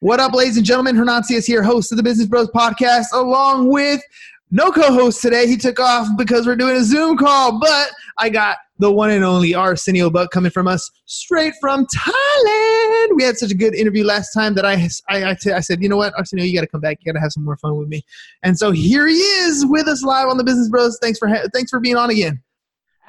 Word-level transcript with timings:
What 0.00 0.20
up, 0.20 0.32
ladies 0.32 0.56
and 0.56 0.64
gentlemen? 0.64 0.94
Hernan 0.94 1.24
Cias 1.24 1.44
here, 1.44 1.60
host 1.60 1.90
of 1.90 1.96
the 1.96 2.04
Business 2.04 2.28
Bros 2.28 2.46
podcast, 2.54 3.06
along 3.12 3.66
with 3.66 4.00
no 4.52 4.70
co-host 4.70 5.20
today. 5.20 5.48
He 5.48 5.56
took 5.56 5.80
off 5.80 6.06
because 6.16 6.46
we're 6.46 6.54
doing 6.54 6.76
a 6.76 6.84
Zoom 6.84 7.16
call, 7.16 7.58
but 7.58 7.90
I 8.16 8.28
got 8.28 8.58
the 8.78 8.92
one 8.92 9.10
and 9.10 9.24
only 9.24 9.56
Arsenio 9.56 10.08
Buck 10.08 10.30
coming 10.30 10.52
from 10.52 10.68
us 10.68 10.88
straight 11.06 11.54
from 11.60 11.84
Thailand. 11.86 13.16
We 13.16 13.24
had 13.24 13.38
such 13.38 13.50
a 13.50 13.56
good 13.56 13.74
interview 13.74 14.04
last 14.04 14.32
time 14.32 14.54
that 14.54 14.64
I 14.64 14.74
I, 15.08 15.30
I, 15.30 15.34
t- 15.34 15.50
I 15.50 15.58
said, 15.58 15.82
you 15.82 15.88
know 15.88 15.96
what, 15.96 16.14
Arsenio, 16.16 16.44
you 16.44 16.54
got 16.54 16.60
to 16.60 16.68
come 16.68 16.80
back. 16.80 16.98
You 17.00 17.12
got 17.12 17.18
to 17.18 17.20
have 17.20 17.32
some 17.32 17.44
more 17.44 17.56
fun 17.56 17.76
with 17.76 17.88
me. 17.88 18.04
And 18.44 18.56
so 18.56 18.70
here 18.70 19.08
he 19.08 19.16
is 19.16 19.66
with 19.66 19.88
us 19.88 20.04
live 20.04 20.28
on 20.28 20.36
the 20.36 20.44
Business 20.44 20.68
Bros. 20.68 20.96
Thanks 21.02 21.18
for 21.18 21.26
ha- 21.26 21.48
thanks 21.52 21.72
for 21.72 21.80
being 21.80 21.96
on 21.96 22.10
again. 22.10 22.40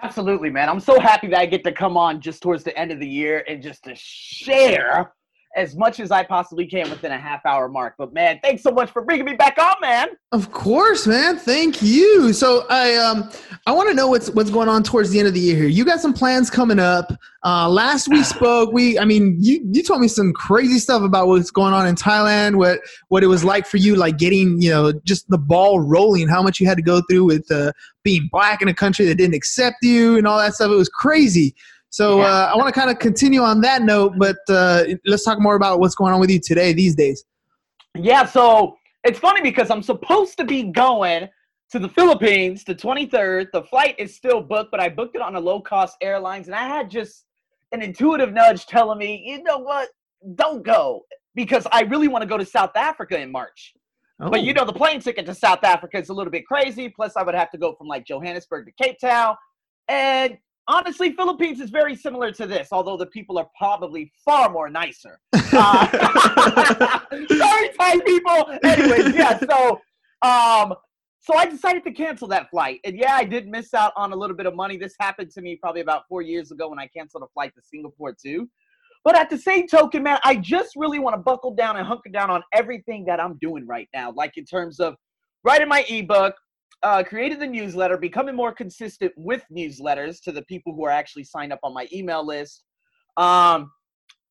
Absolutely, 0.02 0.50
man. 0.50 0.70
I'm 0.70 0.80
so 0.80 1.00
happy 1.00 1.28
that 1.28 1.40
I 1.40 1.46
get 1.46 1.64
to 1.66 1.72
come 1.72 1.98
on 1.98 2.20
just 2.20 2.42
towards 2.42 2.64
the 2.64 2.76
end 2.76 2.92
of 2.92 3.00
the 3.00 3.08
year 3.08 3.46
and 3.48 3.62
just 3.62 3.84
to 3.84 3.94
share 3.94 5.14
as 5.56 5.76
much 5.76 6.00
as 6.00 6.12
I 6.12 6.24
possibly 6.24 6.68
can 6.68 6.90
within 6.90 7.12
a 7.12 7.18
half 7.18 7.46
hour 7.46 7.68
mark. 7.68 7.96
But 7.98 8.14
man, 8.14 8.40
thanks 8.44 8.62
so 8.62 8.72
much 8.72 8.92
for 8.92 9.02
bringing 9.02 9.26
me 9.26 9.34
back 9.34 9.58
on, 9.58 9.74
man. 9.82 10.10
Of 10.32 10.52
course, 10.52 11.08
man. 11.08 11.38
Thank 11.38 11.82
you. 11.82 12.34
So 12.34 12.66
I 12.70 12.96
um 12.96 13.30
I 13.66 13.72
want 13.72 13.90
to 13.90 13.96
know 13.96 14.08
what's 14.08 14.30
what's 14.30 14.52
going 14.52 14.70
on 14.70 14.84
towards 14.84 15.10
the 15.10 15.18
end 15.18 15.28
of 15.28 15.34
the 15.34 15.40
year 15.40 15.56
here. 15.56 15.68
You 15.68 15.86
got 15.86 16.02
some 16.02 16.14
plans 16.14 16.50
coming 16.50 16.80
up. 16.80 17.12
Uh, 17.44 17.68
last 17.68 18.10
we 18.10 18.22
spoke, 18.36 18.72
we 18.72 19.00
I 19.00 19.06
mean 19.06 19.38
you 19.40 19.68
you 19.72 19.82
told 19.82 20.02
me 20.02 20.08
some 20.08 20.34
crazy 20.34 20.78
stuff 20.78 21.02
about 21.02 21.28
what's 21.28 21.52
going 21.52 21.74
on 21.74 21.88
in 21.88 21.96
Thailand, 21.96 22.56
what 22.56 22.80
what 23.08 23.24
it 23.24 23.28
was 23.28 23.44
like 23.44 23.66
for 23.66 23.78
you, 23.78 23.96
like 23.96 24.18
getting 24.18 24.62
you 24.62 24.70
know 24.70 24.94
just 25.04 25.28
the 25.30 25.38
ball 25.38 25.80
rolling, 25.80 26.28
how 26.28 26.44
much 26.44 26.60
you 26.60 26.68
had 26.68 26.78
to 26.78 26.84
go 26.84 27.02
through 27.10 27.26
with 27.26 27.52
uh, 27.52 27.72
being 28.04 28.30
black 28.32 28.62
in 28.62 28.68
a 28.68 28.74
country 28.74 29.06
that 29.08 29.16
didn't 29.16 29.36
accept 29.36 29.78
you 29.82 30.16
and 30.18 30.28
all 30.28 30.38
that 30.38 30.54
stuff. 30.54 30.70
It 30.70 30.76
was 30.76 30.90
crazy. 30.90 31.56
So 31.92 32.22
uh, 32.22 32.52
I 32.54 32.58
want 32.58 32.74
to 32.74 32.80
kind 32.80 32.92
of 32.92 33.00
continue 33.00 33.42
on 33.42 33.62
that 33.62 33.82
note, 33.82 34.14
but 34.18 34.38
uh, 34.48 34.84
let's 35.06 35.24
talk 35.24 35.40
more 35.40 35.56
about 35.56 35.80
what's 35.80 35.96
going 35.96 36.14
on 36.14 36.20
with 36.20 36.30
you 36.30 36.40
today 36.40 36.72
these 36.72 36.96
days. 36.96 37.24
Yeah, 37.96 38.26
so 38.26 38.78
it's 39.04 39.18
funny 39.18 39.42
because 39.42 39.72
I'm 39.72 39.82
supposed 39.82 40.38
to 40.38 40.46
be 40.46 40.64
going 40.64 41.28
to 41.72 41.80
the 41.80 41.90
Philippines 41.90 42.64
the 42.64 42.76
23rd. 42.76 43.48
The 43.54 43.64
flight 43.64 43.96
is 43.98 44.16
still 44.16 44.42
booked, 44.42 44.72
but 44.72 44.80
I 44.80 44.90
booked 44.90 45.16
it 45.16 45.22
on 45.22 45.36
a 45.36 45.40
low 45.40 45.62
cost 45.62 45.98
airlines, 46.02 46.48
and 46.48 46.56
I 46.56 46.68
had 46.68 46.90
just 46.92 47.26
an 47.72 47.82
intuitive 47.82 48.34
nudge 48.34 48.66
telling 48.68 48.98
me, 48.98 49.24
you 49.26 49.42
know 49.42 49.58
what, 49.58 49.90
don't 50.36 50.64
go 50.64 51.06
because 51.36 51.66
I 51.72 51.82
really 51.82 52.08
want 52.08 52.22
to 52.22 52.28
go 52.28 52.38
to 52.38 52.46
South 52.46 52.76
Africa 52.76 53.20
in 53.20 53.32
March. 53.32 53.74
Oh. 54.20 54.30
But 54.30 54.44
you 54.44 54.54
know, 54.54 54.66
the 54.66 54.74
plane 54.74 55.00
ticket 55.00 55.26
to 55.28 55.34
South 55.34 55.64
Africa 55.64 55.98
is 55.98 56.10
a 56.10 56.14
little 56.14 56.32
bit 56.32 56.46
crazy. 56.46 56.90
Plus, 56.90 57.16
I 57.16 57.24
would 57.24 57.36
have 57.36 57.52
to 57.52 57.58
go 57.58 57.74
from 57.76 57.88
like 57.88 58.06
Johannesburg 58.06 58.66
to 58.66 58.84
Cape 58.84 59.00
Town. 59.00 59.36
And 59.88 60.38
honestly, 60.70 61.12
Philippines 61.14 61.60
is 61.60 61.72
very 61.72 61.96
similar 61.96 62.32
to 62.32 62.48
this, 62.48 62.70
although 62.72 62.96
the 62.96 63.08
people 63.08 63.38
are 63.38 63.50
probably 63.58 64.14
far 64.24 64.50
more 64.50 64.70
nicer. 64.70 65.20
Uh, 65.52 65.88
sorry, 67.10 67.70
Thai 67.80 68.00
people. 68.06 68.60
Anyways, 68.64 69.16
yeah. 69.16 69.40
So, 69.40 69.82
um, 70.22 70.76
so 71.20 71.36
I 71.36 71.48
decided 71.50 71.84
to 71.86 71.92
cancel 71.92 72.28
that 72.28 72.52
flight, 72.52 72.80
and 72.86 72.96
yeah, 72.96 73.16
I 73.16 73.24
did 73.24 73.48
miss 73.48 73.74
out 73.74 73.94
on 73.96 74.14
a 74.14 74.16
little 74.16 74.36
bit 74.36 74.46
of 74.46 74.56
money. 74.56 74.78
This 74.78 74.94
happened 75.00 75.32
to 75.32 75.42
me 75.42 75.56
probably 75.56 75.82
about 75.82 76.04
four 76.08 76.22
years 76.22 76.52
ago 76.52 76.70
when 76.70 76.78
I 76.78 76.86
canceled 76.86 77.24
a 77.24 77.28
flight 77.34 77.52
to 77.56 77.62
Singapore 77.64 78.14
too. 78.14 78.48
But 79.04 79.18
at 79.18 79.32
the 79.32 79.40
same 79.40 79.68
token, 79.68 80.04
man, 80.04 80.20
I 80.24 80.36
just 80.36 80.76
really 80.76 81.00
want 81.00 81.16
to 81.16 81.22
buckle 81.22 81.56
down 81.56 81.78
and 81.78 81.88
hunker 81.88 82.10
down 82.10 82.30
on 82.30 82.44
everything 82.54 83.06
that 83.06 83.20
I'm 83.20 83.40
doing 83.42 83.66
right 83.66 83.90
now, 83.92 84.14
like 84.16 84.38
in 84.38 84.46
terms 84.46 84.80
of 84.80 84.96
writing 85.44 85.68
my 85.68 85.84
ebook, 85.90 86.36
uh, 86.84 87.04
created 87.04 87.40
the 87.40 87.48
newsletter, 87.48 87.98
becoming 87.98 88.36
more 88.36 88.54
consistent 88.54 89.12
with 89.18 89.44
newsletters 89.52 90.22
to 90.24 90.32
the 90.32 90.42
people 90.44 90.74
who 90.74 90.86
are 90.86 90.92
actually 90.92 91.24
signed 91.24 91.52
up 91.52 91.60
on 91.64 91.74
my 91.74 91.88
email 91.92 92.26
list, 92.26 92.64
um, 93.18 93.72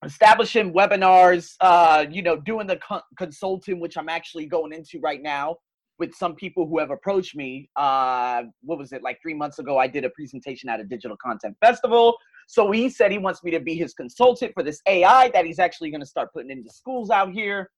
establishing 0.05 0.73
webinars, 0.73 1.53
uh, 1.61 2.07
you 2.11 2.23
know, 2.23 2.37
doing 2.37 2.67
the 2.67 2.77
con- 2.77 3.03
consulting, 3.17 3.81
which 3.81 3.97
I'm 3.97 4.09
actually 4.09 4.47
going 4.47 4.73
into 4.73 5.01
right 5.01 5.23
now 5.23 5.57
with 5.99 6.15
some 6.15 6.35
people 6.37 6.67
who 6.67 6.79
have 6.79 6.91
approached 6.91 7.35
me. 7.35 7.69
Uh, 7.77 8.45
what 8.63 8.79
was 8.79 8.93
it, 8.93 9.03
like 9.03 9.19
three 9.21 9.35
months 9.35 9.59
ago? 9.59 9.79
I 9.79 9.89
did 9.89 10.05
a 10.05 10.11
presentation 10.11 10.69
at 10.69 10.81
a 10.81 10.85
digital 10.85 11.17
content 11.17 11.57
festival. 11.61 12.17
So 12.47 12.71
he 12.71 12.89
said 12.89 13.11
he 13.11 13.19
wants 13.19 13.43
me 13.43 13.51
to 13.51 13.61
be 13.61 13.75
his 13.75 13.93
consultant 13.95 14.53
for 14.55 14.63
this 14.63 14.81
AI 14.87 15.29
that 15.35 15.45
he's 15.45 15.59
actually 15.59 15.91
going 15.91 16.01
to 16.01 16.07
start 16.07 16.33
putting 16.33 16.51
into 16.51 16.71
schools 16.71 17.11
out 17.11 17.33
here. 17.33 17.69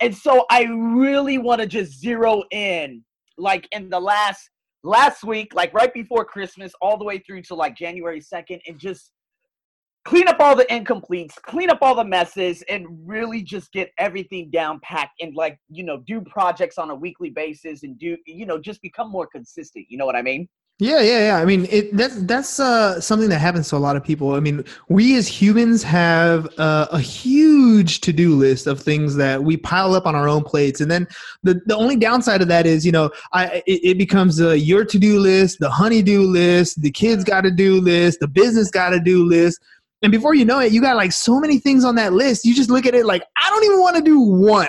And 0.00 0.16
so 0.16 0.44
I 0.50 0.62
really 0.64 1.38
want 1.38 1.60
to 1.60 1.66
just 1.66 2.00
zero 2.00 2.42
in 2.50 3.04
like 3.38 3.68
in 3.72 3.88
the 3.88 4.00
last 4.00 4.50
last 4.84 5.24
week, 5.24 5.54
like 5.54 5.72
right 5.74 5.92
before 5.92 6.24
Christmas, 6.24 6.72
all 6.80 6.98
the 6.98 7.04
way 7.04 7.18
through 7.18 7.42
to 7.42 7.54
like 7.54 7.76
January 7.76 8.20
2nd, 8.20 8.60
and 8.66 8.78
just 8.78 9.12
clean 10.04 10.28
up 10.28 10.40
all 10.40 10.56
the 10.56 10.64
incompletes, 10.66 11.34
clean 11.42 11.70
up 11.70 11.78
all 11.82 11.94
the 11.94 12.04
messes, 12.04 12.62
and 12.68 12.86
really 13.04 13.42
just 13.42 13.70
get 13.72 13.90
everything 13.98 14.50
down 14.50 14.80
packed 14.82 15.20
and 15.20 15.34
like, 15.34 15.58
you 15.68 15.84
know, 15.84 16.02
do 16.06 16.20
projects 16.22 16.78
on 16.78 16.90
a 16.90 16.94
weekly 16.94 17.30
basis 17.30 17.82
and 17.82 17.98
do, 17.98 18.16
you 18.26 18.46
know, 18.46 18.58
just 18.58 18.80
become 18.80 19.10
more 19.10 19.26
consistent. 19.26 19.86
You 19.88 19.98
know 19.98 20.06
what 20.06 20.16
I 20.16 20.22
mean? 20.22 20.48
Yeah, 20.80 21.00
yeah, 21.00 21.26
yeah. 21.26 21.36
I 21.38 21.44
mean, 21.44 21.66
it, 21.70 21.96
that's 21.96 22.14
that's 22.22 22.60
uh, 22.60 23.00
something 23.00 23.28
that 23.30 23.40
happens 23.40 23.68
to 23.70 23.76
a 23.76 23.78
lot 23.78 23.96
of 23.96 24.04
people. 24.04 24.34
I 24.34 24.40
mean, 24.40 24.64
we 24.88 25.16
as 25.16 25.26
humans 25.26 25.82
have 25.82 26.48
uh, 26.56 26.86
a 26.92 27.00
huge 27.00 28.00
to-do 28.00 28.36
list 28.36 28.68
of 28.68 28.80
things 28.80 29.16
that 29.16 29.42
we 29.42 29.56
pile 29.56 29.94
up 29.94 30.06
on 30.06 30.14
our 30.14 30.28
own 30.28 30.44
plates, 30.44 30.80
and 30.80 30.88
then 30.88 31.08
the 31.42 31.60
the 31.66 31.74
only 31.76 31.96
downside 31.96 32.42
of 32.42 32.48
that 32.48 32.64
is, 32.64 32.86
you 32.86 32.92
know, 32.92 33.10
I 33.32 33.60
it, 33.66 33.80
it 33.82 33.98
becomes 33.98 34.40
uh, 34.40 34.50
your 34.50 34.84
to-do 34.84 35.18
list, 35.18 35.58
the 35.58 35.68
honey-do 35.70 36.22
list, 36.22 36.80
the 36.80 36.92
kids 36.92 37.24
got 37.24 37.40
to 37.40 37.50
do 37.50 37.80
list, 37.80 38.20
the 38.20 38.28
business 38.28 38.70
got 38.70 38.90
to 38.90 39.00
do 39.00 39.24
list, 39.24 39.58
and 40.02 40.12
before 40.12 40.34
you 40.34 40.44
know 40.44 40.60
it, 40.60 40.70
you 40.70 40.80
got 40.80 40.94
like 40.94 41.10
so 41.10 41.40
many 41.40 41.58
things 41.58 41.84
on 41.84 41.96
that 41.96 42.12
list. 42.12 42.44
You 42.44 42.54
just 42.54 42.70
look 42.70 42.86
at 42.86 42.94
it 42.94 43.04
like, 43.04 43.24
I 43.44 43.50
don't 43.50 43.64
even 43.64 43.80
want 43.80 43.96
to 43.96 44.02
do 44.02 44.20
one. 44.20 44.68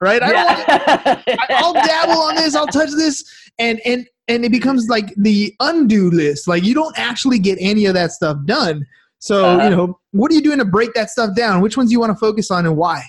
Right? 0.00 0.22
I 0.22 0.32
don't. 0.32 0.68
Yeah. 0.68 1.22
Wanna, 1.26 1.38
I'll 1.50 1.72
dabble 1.72 2.20
on 2.22 2.34
this. 2.36 2.54
I'll 2.54 2.66
touch 2.66 2.90
this, 2.90 3.24
and 3.58 3.80
and 3.84 4.06
and 4.28 4.44
it 4.44 4.50
becomes 4.50 4.88
like 4.88 5.14
the 5.16 5.54
undo 5.60 6.10
list. 6.10 6.46
Like 6.48 6.64
you 6.64 6.74
don't 6.74 6.98
actually 6.98 7.38
get 7.38 7.56
any 7.60 7.86
of 7.86 7.94
that 7.94 8.12
stuff 8.12 8.36
done. 8.44 8.84
So 9.18 9.44
Uh-huh. 9.44 9.64
you 9.64 9.70
know, 9.74 9.98
what 10.10 10.30
are 10.30 10.34
you 10.34 10.42
doing 10.42 10.58
to 10.58 10.64
break 10.64 10.92
that 10.94 11.10
stuff 11.10 11.34
down? 11.34 11.60
Which 11.62 11.76
ones 11.76 11.90
you 11.90 12.00
want 12.00 12.10
to 12.10 12.16
focus 12.18 12.50
on 12.50 12.66
and 12.66 12.76
why? 12.76 13.02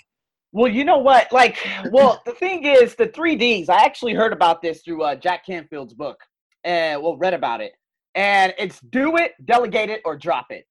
Well, 0.53 0.71
you 0.71 0.85
know 0.85 0.97
what? 0.97 1.31
Like, 1.33 1.57
well, 1.91 2.21
the 2.25 2.31
thing 2.31 2.65
is, 2.65 2.95
the 2.95 3.07
three 3.07 3.35
Ds. 3.35 3.67
I 3.67 3.83
actually 3.83 4.13
heard 4.13 4.31
about 4.31 4.61
this 4.61 4.81
through 4.81 5.03
uh, 5.03 5.15
Jack 5.15 5.45
Canfield's 5.45 5.93
book, 5.93 6.17
and 6.63 7.01
well, 7.01 7.17
read 7.17 7.33
about 7.33 7.59
it. 7.61 7.73
And 8.15 8.53
it's 8.57 8.79
do 8.79 9.17
it, 9.17 9.33
delegate 9.45 9.89
it, 9.89 10.01
or 10.05 10.15
drop 10.17 10.47
it. 10.49 10.65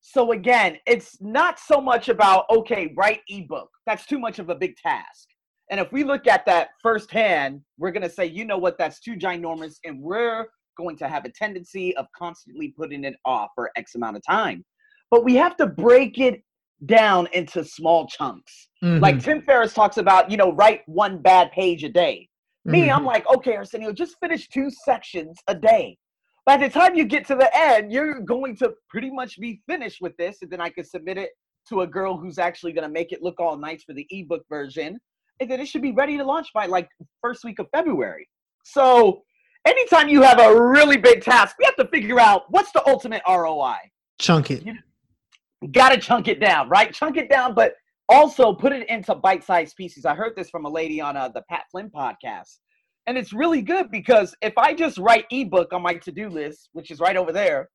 So 0.00 0.32
again, 0.32 0.78
it's 0.86 1.20
not 1.20 1.58
so 1.58 1.80
much 1.80 2.08
about 2.08 2.44
okay, 2.48 2.94
write 2.96 3.20
ebook. 3.28 3.68
That's 3.86 4.06
too 4.06 4.18
much 4.20 4.38
of 4.38 4.48
a 4.48 4.54
big 4.54 4.76
task. 4.76 5.26
And 5.70 5.78
if 5.80 5.92
we 5.92 6.02
look 6.04 6.26
at 6.26 6.46
that 6.46 6.70
firsthand, 6.82 7.60
we're 7.78 7.90
gonna 7.90 8.08
say, 8.08 8.26
you 8.26 8.44
know 8.44 8.58
what, 8.58 8.78
that's 8.78 9.00
too 9.00 9.14
ginormous, 9.16 9.76
and 9.84 10.00
we're 10.00 10.46
going 10.76 10.96
to 10.96 11.08
have 11.08 11.24
a 11.24 11.30
tendency 11.30 11.96
of 11.96 12.06
constantly 12.16 12.68
putting 12.68 13.04
it 13.04 13.16
off 13.24 13.50
for 13.54 13.70
X 13.76 13.94
amount 13.96 14.16
of 14.16 14.22
time. 14.24 14.64
But 15.10 15.24
we 15.24 15.34
have 15.34 15.56
to 15.56 15.66
break 15.66 16.18
it 16.18 16.42
down 16.86 17.26
into 17.32 17.64
small 17.64 18.06
chunks. 18.06 18.68
Mhm. 18.84 19.00
Like 19.00 19.18
Tim 19.20 19.42
Ferriss 19.42 19.74
talks 19.74 19.96
about, 19.96 20.30
you 20.30 20.36
know, 20.36 20.52
write 20.52 20.82
one 20.86 21.20
bad 21.20 21.50
page 21.50 21.82
a 21.82 21.88
day. 21.88 22.28
Me, 22.64 22.82
Mhm. 22.86 22.96
I'm 22.96 23.04
like, 23.04 23.28
okay, 23.28 23.56
Arsenio, 23.56 23.92
just 23.92 24.16
finish 24.20 24.48
two 24.48 24.70
sections 24.70 25.36
a 25.48 25.54
day. 25.54 25.98
By 26.46 26.56
the 26.56 26.68
time 26.68 26.94
you 26.94 27.04
get 27.04 27.26
to 27.26 27.34
the 27.34 27.50
end, 27.54 27.90
you're 27.92 28.20
going 28.20 28.56
to 28.58 28.74
pretty 28.88 29.10
much 29.10 29.38
be 29.40 29.60
finished 29.66 30.00
with 30.00 30.16
this, 30.16 30.40
and 30.42 30.50
then 30.50 30.60
I 30.60 30.70
can 30.70 30.84
submit 30.84 31.18
it 31.18 31.30
to 31.68 31.80
a 31.80 31.86
girl 31.86 32.16
who's 32.16 32.38
actually 32.38 32.72
going 32.72 32.86
to 32.86 32.92
make 32.92 33.10
it 33.10 33.22
look 33.22 33.40
all 33.40 33.56
nice 33.56 33.82
for 33.82 33.94
the 33.94 34.06
ebook 34.10 34.44
version, 34.48 35.00
and 35.40 35.50
then 35.50 35.60
it 35.60 35.68
should 35.68 35.82
be 35.82 35.92
ready 35.92 36.16
to 36.16 36.24
launch 36.24 36.48
by 36.52 36.66
like 36.66 36.88
first 37.20 37.44
week 37.44 37.58
of 37.58 37.66
February. 37.72 38.28
So 38.64 39.22
anytime 39.66 40.08
you 40.08 40.22
have 40.22 40.40
a 40.40 40.60
really 40.60 40.96
big 40.96 41.22
task, 41.22 41.56
we 41.58 41.64
have 41.64 41.76
to 41.76 41.88
figure 41.88 42.20
out 42.20 42.44
what's 42.50 42.72
the 42.72 42.86
ultimate 42.88 43.22
ROI. 43.28 43.76
Chunk 44.18 44.50
it. 44.50 44.64
You 44.64 45.68
got 45.72 45.90
to 45.90 45.98
chunk 45.98 46.28
it 46.28 46.40
down, 46.40 46.68
right? 46.68 46.92
Chunk 46.92 47.16
it 47.16 47.30
down, 47.30 47.54
but 47.54 47.74
also 48.08 48.52
put 48.52 48.72
it 48.72 48.88
into 48.88 49.14
bite-sized 49.14 49.76
pieces. 49.76 50.04
I 50.04 50.14
heard 50.14 50.34
this 50.36 50.50
from 50.50 50.64
a 50.64 50.68
lady 50.68 51.00
on 51.00 51.16
uh, 51.16 51.28
the 51.28 51.42
Pat 51.48 51.64
Flynn 51.70 51.90
podcast, 51.90 52.58
and 53.06 53.18
it's 53.18 53.32
really 53.32 53.62
good 53.62 53.90
because 53.90 54.34
if 54.42 54.56
I 54.56 54.74
just 54.74 54.98
write 54.98 55.26
ebook 55.30 55.72
on 55.72 55.82
my 55.82 55.94
to-do 55.94 56.28
list, 56.28 56.68
which 56.72 56.90
is 56.90 57.00
right 57.00 57.16
over 57.16 57.32
there, 57.32 57.68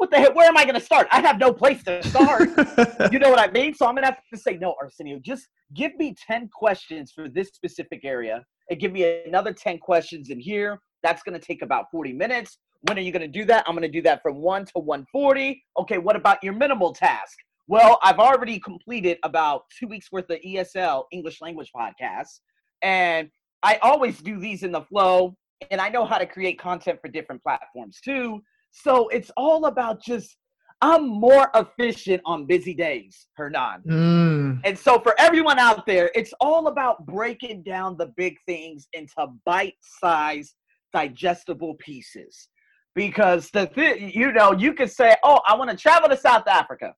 what 0.00 0.10
the 0.10 0.16
heck? 0.16 0.34
Where 0.34 0.48
am 0.48 0.56
I 0.56 0.64
going 0.64 0.76
to 0.76 0.80
start? 0.80 1.08
I 1.12 1.20
have 1.20 1.38
no 1.38 1.52
place 1.52 1.84
to 1.84 2.02
start. 2.02 2.48
you 3.12 3.18
know 3.18 3.28
what 3.28 3.38
I 3.38 3.50
mean? 3.52 3.74
So 3.74 3.86
I'm 3.86 3.94
going 3.94 4.04
to 4.04 4.06
have 4.06 4.16
to 4.32 4.38
say, 4.38 4.56
no, 4.56 4.74
Arsenio, 4.80 5.20
just 5.22 5.46
give 5.74 5.94
me 5.96 6.14
10 6.26 6.48
questions 6.54 7.12
for 7.12 7.28
this 7.28 7.48
specific 7.48 8.00
area 8.02 8.42
and 8.70 8.80
give 8.80 8.92
me 8.92 9.20
another 9.26 9.52
10 9.52 9.76
questions 9.76 10.30
in 10.30 10.40
here. 10.40 10.80
That's 11.02 11.22
going 11.22 11.38
to 11.38 11.46
take 11.46 11.60
about 11.60 11.90
40 11.90 12.14
minutes. 12.14 12.56
When 12.88 12.96
are 12.96 13.02
you 13.02 13.12
going 13.12 13.30
to 13.30 13.38
do 13.40 13.44
that? 13.44 13.62
I'm 13.66 13.74
going 13.74 13.82
to 13.82 13.92
do 13.92 14.00
that 14.00 14.22
from 14.22 14.36
1 14.36 14.64
to 14.64 14.72
140. 14.76 15.62
Okay, 15.80 15.98
what 15.98 16.16
about 16.16 16.42
your 16.42 16.54
minimal 16.54 16.94
task? 16.94 17.36
Well, 17.68 17.98
I've 18.02 18.20
already 18.20 18.58
completed 18.58 19.18
about 19.22 19.64
two 19.78 19.86
weeks 19.86 20.10
worth 20.10 20.30
of 20.30 20.38
ESL, 20.38 21.04
English 21.12 21.42
language 21.42 21.70
podcasts. 21.76 22.40
And 22.80 23.28
I 23.62 23.76
always 23.82 24.18
do 24.22 24.40
these 24.40 24.62
in 24.62 24.72
the 24.72 24.80
flow. 24.80 25.36
And 25.70 25.78
I 25.78 25.90
know 25.90 26.06
how 26.06 26.16
to 26.16 26.24
create 26.24 26.58
content 26.58 27.00
for 27.02 27.08
different 27.08 27.42
platforms 27.42 28.00
too. 28.02 28.40
So 28.72 29.08
it's 29.08 29.30
all 29.36 29.66
about 29.66 30.02
just 30.02 30.36
I'm 30.82 31.06
more 31.06 31.50
efficient 31.54 32.22
on 32.24 32.46
busy 32.46 32.72
days, 32.72 33.26
Hernan. 33.34 33.82
Mm. 33.86 34.60
And 34.64 34.78
so 34.78 34.98
for 34.98 35.14
everyone 35.18 35.58
out 35.58 35.84
there, 35.84 36.10
it's 36.14 36.32
all 36.40 36.68
about 36.68 37.04
breaking 37.04 37.62
down 37.64 37.98
the 37.98 38.06
big 38.16 38.36
things 38.46 38.88
into 38.94 39.26
bite-sized, 39.44 40.54
digestible 40.94 41.74
pieces. 41.74 42.48
Because 42.94 43.50
the 43.50 43.66
thing, 43.66 44.10
you 44.14 44.32
know, 44.32 44.52
you 44.52 44.72
could 44.72 44.90
say, 44.90 45.14
"Oh, 45.22 45.40
I 45.46 45.54
want 45.54 45.70
to 45.70 45.76
travel 45.76 46.08
to 46.08 46.16
South 46.16 46.48
Africa." 46.48 46.94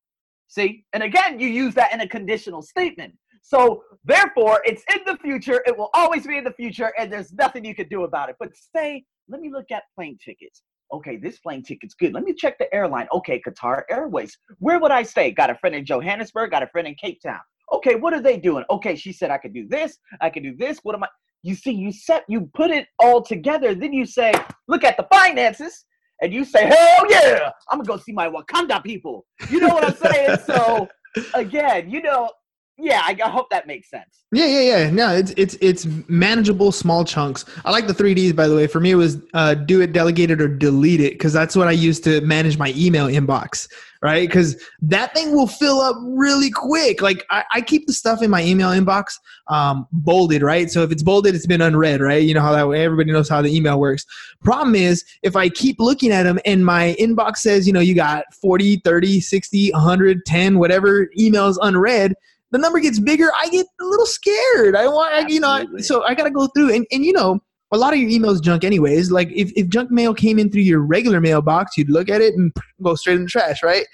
See, 0.49 0.85
and 0.93 1.03
again, 1.03 1.41
you 1.41 1.49
use 1.49 1.75
that 1.75 1.93
in 1.93 2.01
a 2.01 2.09
conditional 2.09 2.63
statement. 2.63 3.15
So 3.43 3.83
therefore, 4.05 4.63
it's 4.65 4.85
in 4.95 5.01
the 5.05 5.19
future. 5.19 5.63
It 5.67 5.77
will 5.77 5.91
always 5.93 6.27
be 6.27 6.39
in 6.39 6.45
the 6.45 6.53
future, 6.53 6.93
and 6.99 7.13
there's 7.13 7.33
nothing 7.33 7.65
you 7.65 7.75
can 7.75 7.89
do 7.89 8.05
about 8.05 8.31
it. 8.31 8.37
But 8.39 8.51
say, 8.75 9.05
let 9.29 9.41
me 9.41 9.51
look 9.51 9.71
at 9.71 9.83
plane 9.95 10.17
tickets 10.25 10.63
okay, 10.93 11.17
this 11.17 11.39
plane 11.39 11.62
ticket's 11.62 11.94
good. 11.94 12.12
Let 12.12 12.25
me 12.25 12.35
check 12.35 12.59
the 12.59 12.73
airline. 12.75 13.09
Okay, 13.12 13.41
Qatar 13.41 13.83
Airways. 13.91 14.37
Where 14.59 14.79
would 14.79 14.91
I 14.91 15.03
stay? 15.03 15.31
Got 15.31 15.50
a 15.50 15.55
friend 15.56 15.75
in 15.75 15.85
Johannesburg, 15.85 16.50
got 16.50 16.62
a 16.62 16.67
friend 16.69 16.87
in 16.87 16.94
Cape 16.94 17.21
Town. 17.23 17.41
Okay, 17.73 17.94
what 17.94 18.12
are 18.12 18.21
they 18.21 18.37
doing? 18.37 18.65
Okay, 18.71 18.94
she 18.97 19.12
said 19.12 19.31
I 19.31 19.39
could 19.39 19.55
do 19.55 19.67
this, 19.67 19.99
I 20.21 20.31
could 20.31 20.43
do 20.43 20.55
this. 20.56 20.81
What 20.83 20.94
am 20.94 21.05
I? 21.05 21.09
You 21.43 21.55
see, 21.55 21.73
you 21.73 21.91
set, 21.91 22.25
you 22.29 22.49
put 22.55 22.71
it 22.71 22.87
all 22.99 23.23
together. 23.23 23.75
Then 23.75 23.93
you 23.93 24.06
say, 24.06 24.33
look 24.69 24.85
at 24.85 24.97
the 24.97 25.06
finances, 25.11 25.85
and 26.21 26.33
you 26.33 26.44
say, 26.44 26.67
hell 26.67 27.11
yeah, 27.11 27.50
I'm 27.69 27.79
gonna 27.79 27.88
go 27.88 27.97
see 27.97 28.12
my 28.12 28.29
Wakanda 28.29 28.83
people. 28.83 29.27
You 29.50 29.61
know 29.61 29.69
what 29.69 29.85
I'm 29.85 29.97
saying? 29.97 30.38
so 30.47 30.88
again, 31.35 31.91
you 31.91 32.03
know, 32.03 32.31
yeah, 32.82 33.02
I, 33.06 33.14
hope 33.29 33.49
that 33.50 33.69
makes 33.69 33.88
sense. 33.88 34.25
Yeah, 34.32 34.46
yeah, 34.46 34.61
yeah. 34.61 34.90
No, 34.90 35.14
it's 35.14 35.32
it's 35.37 35.56
it's 35.61 35.87
manageable 36.08 36.73
small 36.73 37.05
chunks. 37.05 37.44
I 37.64 37.70
like 37.70 37.87
the 37.87 37.94
three 37.94 38.12
Ds 38.12 38.32
by 38.32 38.49
the 38.49 38.56
way. 38.56 38.67
For 38.67 38.81
me, 38.81 38.90
it 38.90 38.96
was 38.96 39.19
uh, 39.34 39.55
do 39.55 39.82
it, 39.82 39.93
delegate 39.93 40.32
it, 40.32 40.40
or 40.40 40.49
delete 40.49 41.00
it 41.00 41.12
because 41.12 41.32
that's 41.32 41.55
what 41.55 41.69
I 41.69 41.73
use 41.73 42.00
to 42.00 42.20
manage 42.23 42.58
my 42.58 42.75
email 42.76 43.06
inbox. 43.06 43.69
Right, 44.02 44.29
because 44.29 44.61
that 44.81 45.14
thing 45.14 45.32
will 45.32 45.46
fill 45.46 45.81
up 45.81 45.94
really 46.00 46.50
quick. 46.50 47.00
Like 47.00 47.25
I, 47.31 47.44
I 47.55 47.61
keep 47.61 47.87
the 47.87 47.93
stuff 47.93 48.20
in 48.20 48.31
my 48.31 48.43
email 48.43 48.70
inbox 48.70 49.12
um, 49.46 49.87
bolded, 49.93 50.43
right? 50.43 50.69
So 50.69 50.82
if 50.82 50.90
it's 50.90 51.05
bolded, 51.05 51.37
it's 51.37 51.46
been 51.46 51.61
unread, 51.61 52.00
right? 52.00 52.20
You 52.20 52.35
know 52.35 52.40
how 52.40 52.50
that 52.50 52.67
way. 52.67 52.85
Everybody 52.85 53.12
knows 53.12 53.28
how 53.28 53.43
the 53.43 53.56
email 53.56 53.78
works. 53.78 54.05
Problem 54.43 54.75
is, 54.75 55.05
if 55.23 55.37
I 55.37 55.49
keep 55.49 55.78
looking 55.78 56.11
at 56.11 56.25
them 56.25 56.40
and 56.44 56.67
my 56.67 56.96
inbox 56.99 57.37
says, 57.37 57.64
you 57.64 57.73
know, 57.73 57.78
you 57.78 57.94
got 57.94 58.25
40, 58.35 58.78
30, 58.78 59.20
60, 59.20 59.70
100, 59.70 60.26
10, 60.26 60.58
whatever 60.58 61.06
emails 61.17 61.56
unread 61.62 62.17
the 62.52 62.58
number 62.58 62.78
gets 62.78 63.00
bigger, 63.00 63.31
I 63.34 63.49
get 63.49 63.66
a 63.81 63.84
little 63.84 64.06
scared. 64.06 64.76
I 64.76 64.87
want, 64.87 65.12
I, 65.12 65.26
you 65.26 65.40
know, 65.40 65.66
so 65.78 66.04
I 66.04 66.14
got 66.14 66.25
to 66.25 66.31
go 66.31 66.46
through 66.49 66.75
and, 66.75 66.87
and, 66.93 67.04
you 67.04 67.12
know, 67.12 67.40
a 67.72 67.78
lot 67.78 67.94
of 67.94 67.99
your 67.99 68.10
emails 68.10 68.43
junk 68.43 68.62
anyways. 68.62 69.10
Like 69.10 69.31
if, 69.32 69.50
if 69.56 69.69
junk 69.69 69.90
mail 69.90 70.14
came 70.14 70.38
in 70.38 70.50
through 70.50 70.62
your 70.62 70.81
regular 70.81 71.20
mailbox, 71.20 71.76
you'd 71.76 71.88
look 71.88 72.10
at 72.10 72.20
it 72.20 72.34
and 72.34 72.52
go 72.82 72.94
straight 72.94 73.16
in 73.16 73.22
the 73.22 73.28
trash, 73.28 73.62
right? 73.62 73.87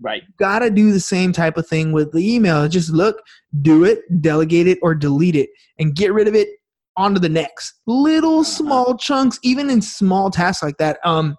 Right. 0.00 0.22
Got 0.38 0.60
to 0.60 0.70
do 0.70 0.92
the 0.92 1.00
same 1.00 1.32
type 1.32 1.56
of 1.56 1.68
thing 1.68 1.92
with 1.92 2.10
the 2.12 2.34
email. 2.34 2.66
Just 2.68 2.90
look, 2.90 3.22
do 3.62 3.84
it, 3.84 4.00
delegate 4.20 4.66
it, 4.66 4.78
or 4.82 4.94
delete 4.94 5.36
it, 5.36 5.50
and 5.78 5.94
get 5.94 6.12
rid 6.12 6.26
of 6.26 6.34
it 6.34 6.48
onto 6.96 7.20
the 7.20 7.28
next. 7.28 7.80
Little 7.86 8.40
uh-huh. 8.40 8.44
small 8.44 8.96
chunks, 8.96 9.38
even 9.42 9.70
in 9.70 9.80
small 9.80 10.30
tasks 10.30 10.62
like 10.62 10.78
that. 10.78 10.98
Um, 11.04 11.36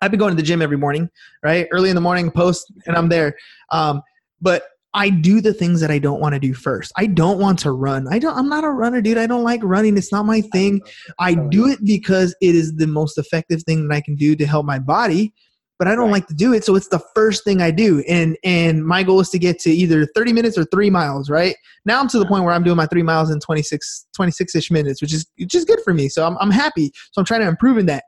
I've 0.00 0.10
been 0.10 0.20
going 0.20 0.30
to 0.30 0.36
the 0.36 0.42
gym 0.42 0.62
every 0.62 0.78
morning, 0.78 1.10
right? 1.42 1.66
Early 1.72 1.88
in 1.90 1.94
the 1.94 2.00
morning, 2.00 2.30
post, 2.30 2.72
and 2.86 2.96
I'm 2.96 3.08
there. 3.08 3.34
Um, 3.70 4.02
but 4.40 4.62
I 4.96 5.10
do 5.10 5.42
the 5.42 5.52
things 5.52 5.82
that 5.82 5.90
I 5.90 5.98
don't 5.98 6.20
want 6.20 6.34
to 6.34 6.40
do 6.40 6.54
first. 6.54 6.90
I 6.96 7.04
don't 7.06 7.38
want 7.38 7.58
to 7.60 7.70
run. 7.70 8.08
I 8.10 8.18
don't 8.18 8.36
I'm 8.36 8.48
not 8.48 8.64
a 8.64 8.70
runner, 8.70 9.02
dude. 9.02 9.18
I 9.18 9.26
don't 9.26 9.44
like 9.44 9.60
running. 9.62 9.98
It's 9.98 10.10
not 10.10 10.24
my 10.24 10.40
thing. 10.40 10.80
I 11.18 11.34
do 11.34 11.68
it 11.68 11.80
because 11.84 12.34
it 12.40 12.54
is 12.54 12.74
the 12.76 12.86
most 12.86 13.18
effective 13.18 13.62
thing 13.62 13.86
that 13.86 13.94
I 13.94 14.00
can 14.00 14.16
do 14.16 14.34
to 14.34 14.46
help 14.46 14.64
my 14.64 14.78
body, 14.78 15.34
but 15.78 15.86
I 15.86 15.94
don't 15.94 16.06
right. 16.06 16.12
like 16.12 16.26
to 16.28 16.34
do 16.34 16.54
it. 16.54 16.64
So 16.64 16.76
it's 16.76 16.88
the 16.88 17.02
first 17.14 17.44
thing 17.44 17.60
I 17.60 17.70
do. 17.70 18.02
And 18.08 18.38
and 18.42 18.86
my 18.86 19.02
goal 19.02 19.20
is 19.20 19.28
to 19.30 19.38
get 19.38 19.58
to 19.60 19.70
either 19.70 20.06
30 20.06 20.32
minutes 20.32 20.56
or 20.56 20.64
3 20.64 20.88
miles, 20.88 21.28
right? 21.28 21.54
Now 21.84 22.00
I'm 22.00 22.08
to 22.08 22.18
the 22.18 22.26
point 22.26 22.44
where 22.44 22.54
I'm 22.54 22.64
doing 22.64 22.78
my 22.78 22.86
3 22.86 23.02
miles 23.02 23.30
in 23.30 23.38
26 23.38 24.06
26ish 24.18 24.70
minutes, 24.70 25.02
which 25.02 25.12
is 25.12 25.26
which 25.38 25.54
is 25.54 25.66
good 25.66 25.80
for 25.84 25.92
me. 25.92 26.08
So 26.08 26.26
I'm 26.26 26.38
I'm 26.40 26.50
happy. 26.50 26.90
So 27.12 27.20
I'm 27.20 27.26
trying 27.26 27.42
to 27.42 27.48
improve 27.48 27.76
in 27.76 27.84
that 27.86 28.04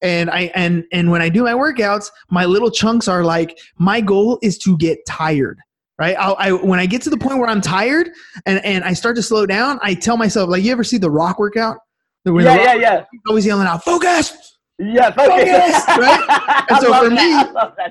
and 0.00 0.30
i 0.30 0.42
and 0.54 0.84
and 0.92 1.10
when 1.10 1.20
i 1.20 1.28
do 1.28 1.42
my 1.42 1.52
workouts 1.54 2.12
my 2.30 2.44
little 2.44 2.70
chunks 2.70 3.08
are 3.08 3.24
like 3.24 3.58
my 3.78 4.00
goal 4.00 4.38
is 4.42 4.56
to 4.56 4.78
get 4.78 5.04
tired 5.08 5.58
right? 5.98 6.16
I'll, 6.18 6.36
I 6.38 6.52
when 6.52 6.78
I 6.78 6.86
get 6.86 7.02
to 7.02 7.10
the 7.10 7.16
point 7.16 7.38
where 7.38 7.48
I'm 7.48 7.60
tired 7.60 8.10
and, 8.46 8.64
and 8.64 8.84
I 8.84 8.92
start 8.92 9.16
to 9.16 9.22
slow 9.22 9.46
down, 9.46 9.78
I 9.82 9.94
tell 9.94 10.16
myself 10.16 10.48
like, 10.48 10.62
you 10.62 10.72
ever 10.72 10.84
see 10.84 10.98
the 10.98 11.10
Rock 11.10 11.38
workout? 11.38 11.78
Yeah, 12.24 12.40
yeah, 12.40 12.74
yeah. 12.74 13.04
Always 13.26 13.46
yelling 13.46 13.66
out, 13.66 13.84
focus. 13.84 14.36
Yeah, 14.78 15.10
focus. 15.10 15.84
focus 15.84 15.98
right? 15.98 16.64
And 16.70 16.80
so 16.80 17.02
for 17.02 17.10
me, 17.10 17.30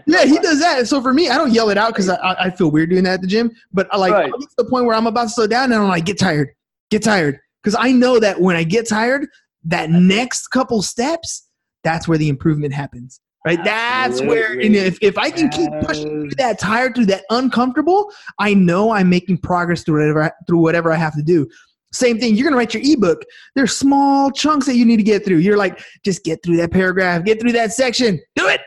yeah, 0.05 0.25
he 0.25 0.37
does 0.37 0.59
that. 0.59 0.87
So 0.87 1.01
for 1.01 1.13
me, 1.13 1.29
I 1.29 1.37
don't 1.37 1.51
yell 1.51 1.69
it 1.69 1.77
out 1.77 1.89
because 1.89 2.07
I, 2.07 2.35
I 2.39 2.49
feel 2.51 2.69
weird 2.69 2.91
doing 2.91 3.03
that 3.03 3.15
at 3.15 3.21
the 3.21 3.27
gym. 3.27 3.51
But 3.73 3.87
I 3.91 3.97
like 3.97 4.13
right. 4.13 4.25
I 4.25 4.37
get 4.37 4.49
to 4.49 4.55
the 4.57 4.65
point 4.65 4.85
where 4.85 4.95
I'm 4.95 5.07
about 5.07 5.23
to 5.23 5.29
slow 5.29 5.47
down 5.47 5.71
and 5.71 5.81
I'm 5.81 5.87
like, 5.87 6.05
get 6.05 6.19
tired, 6.19 6.49
get 6.91 7.03
tired, 7.03 7.39
because 7.63 7.75
I 7.77 7.91
know 7.91 8.19
that 8.19 8.39
when 8.39 8.55
I 8.55 8.63
get 8.63 8.87
tired, 8.87 9.27
that 9.65 9.89
next 9.89 10.47
couple 10.49 10.81
steps, 10.81 11.47
that's 11.83 12.07
where 12.07 12.17
the 12.17 12.29
improvement 12.29 12.73
happens 12.73 13.19
right? 13.47 13.63
That's 13.63 14.21
where, 14.21 14.59
and 14.59 14.75
if, 14.75 14.97
if 15.01 15.17
I 15.17 15.31
can 15.31 15.47
keep 15.47 15.69
pushing 15.81 16.09
through 16.09 16.29
that 16.37 16.59
tired, 16.59 16.95
through 16.95 17.05
that 17.05 17.23
uncomfortable, 17.29 18.11
I 18.39 18.53
know 18.53 18.91
I'm 18.91 19.09
making 19.09 19.37
progress 19.37 19.83
through 19.83 20.01
whatever 20.01 20.31
through 20.45 20.59
whatever 20.59 20.91
I 20.91 20.97
have 20.97 21.15
to 21.15 21.23
do. 21.23 21.47
Same 21.93 22.19
thing. 22.19 22.35
You're 22.35 22.43
gonna 22.43 22.57
write 22.57 22.73
your 22.73 22.83
ebook. 22.83 23.23
There's 23.55 23.75
small 23.75 24.31
chunks 24.31 24.65
that 24.65 24.75
you 24.75 24.83
need 24.83 24.97
to 24.97 25.03
get 25.03 25.23
through. 25.23 25.37
You're 25.37 25.55
like, 25.55 25.81
just 26.03 26.25
get 26.25 26.43
through 26.43 26.57
that 26.57 26.71
paragraph, 26.71 27.23
get 27.23 27.39
through 27.39 27.53
that 27.53 27.71
section, 27.71 28.19
do 28.35 28.49
it, 28.49 28.59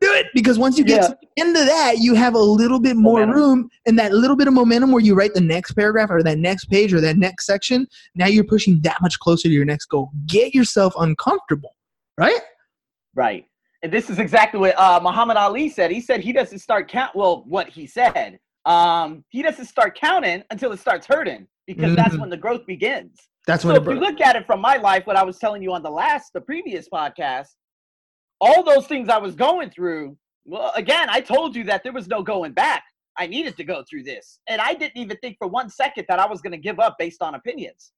do 0.00 0.12
it. 0.12 0.26
Because 0.34 0.56
once 0.56 0.78
you 0.78 0.84
get 0.84 1.02
yeah. 1.02 1.08
to 1.08 1.18
the 1.20 1.42
end 1.42 1.56
of 1.56 1.66
that, 1.66 1.96
you 1.98 2.14
have 2.14 2.34
a 2.34 2.38
little 2.38 2.78
bit 2.78 2.96
more 2.96 3.26
momentum. 3.26 3.36
room 3.36 3.68
and 3.86 3.98
that 3.98 4.12
little 4.12 4.36
bit 4.36 4.46
of 4.46 4.54
momentum 4.54 4.92
where 4.92 5.02
you 5.02 5.16
write 5.16 5.34
the 5.34 5.40
next 5.40 5.72
paragraph 5.72 6.10
or 6.10 6.22
that 6.22 6.38
next 6.38 6.66
page 6.66 6.94
or 6.94 7.00
that 7.00 7.16
next 7.16 7.44
section. 7.44 7.88
Now 8.14 8.26
you're 8.26 8.44
pushing 8.44 8.80
that 8.82 8.98
much 9.02 9.18
closer 9.18 9.48
to 9.48 9.52
your 9.52 9.64
next 9.64 9.86
goal. 9.86 10.12
Get 10.26 10.54
yourself 10.54 10.94
uncomfortable, 10.96 11.74
right? 12.16 12.38
Right. 13.16 13.47
And 13.82 13.92
this 13.92 14.10
is 14.10 14.18
exactly 14.18 14.58
what 14.58 14.78
uh, 14.78 15.00
Muhammad 15.02 15.36
Ali 15.36 15.68
said. 15.68 15.90
He 15.90 16.00
said 16.00 16.20
he 16.20 16.32
doesn't 16.32 16.58
start 16.58 16.88
count. 16.88 17.14
Well, 17.14 17.44
what 17.46 17.68
he 17.68 17.86
said, 17.86 18.38
um, 18.64 19.24
he 19.28 19.42
doesn't 19.42 19.66
start 19.66 19.96
counting 19.96 20.42
until 20.50 20.72
it 20.72 20.80
starts 20.80 21.06
hurting 21.06 21.46
because 21.66 21.84
mm-hmm. 21.84 21.94
that's 21.94 22.16
when 22.16 22.28
the 22.30 22.36
growth 22.36 22.66
begins. 22.66 23.16
That's 23.46 23.62
so 23.62 23.68
when. 23.68 23.80
if 23.80 23.86
you 23.86 24.00
look 24.00 24.20
at 24.20 24.36
it 24.36 24.46
from 24.46 24.60
my 24.60 24.76
life, 24.76 25.06
what 25.06 25.16
I 25.16 25.22
was 25.22 25.38
telling 25.38 25.62
you 25.62 25.72
on 25.72 25.82
the 25.82 25.90
last, 25.90 26.32
the 26.32 26.40
previous 26.40 26.88
podcast, 26.88 27.48
all 28.40 28.62
those 28.62 28.86
things 28.86 29.08
I 29.08 29.18
was 29.18 29.34
going 29.34 29.70
through. 29.70 30.16
Well, 30.44 30.72
again, 30.74 31.08
I 31.10 31.20
told 31.20 31.54
you 31.54 31.64
that 31.64 31.82
there 31.82 31.92
was 31.92 32.08
no 32.08 32.22
going 32.22 32.52
back. 32.52 32.82
I 33.16 33.26
needed 33.26 33.56
to 33.56 33.64
go 33.64 33.84
through 33.88 34.04
this, 34.04 34.40
and 34.48 34.60
I 34.60 34.74
didn't 34.74 34.96
even 34.96 35.16
think 35.18 35.36
for 35.38 35.48
one 35.48 35.70
second 35.70 36.06
that 36.08 36.18
I 36.18 36.26
was 36.26 36.40
going 36.40 36.52
to 36.52 36.58
give 36.58 36.78
up 36.78 36.96
based 36.98 37.20
on 37.20 37.34
opinions. 37.34 37.92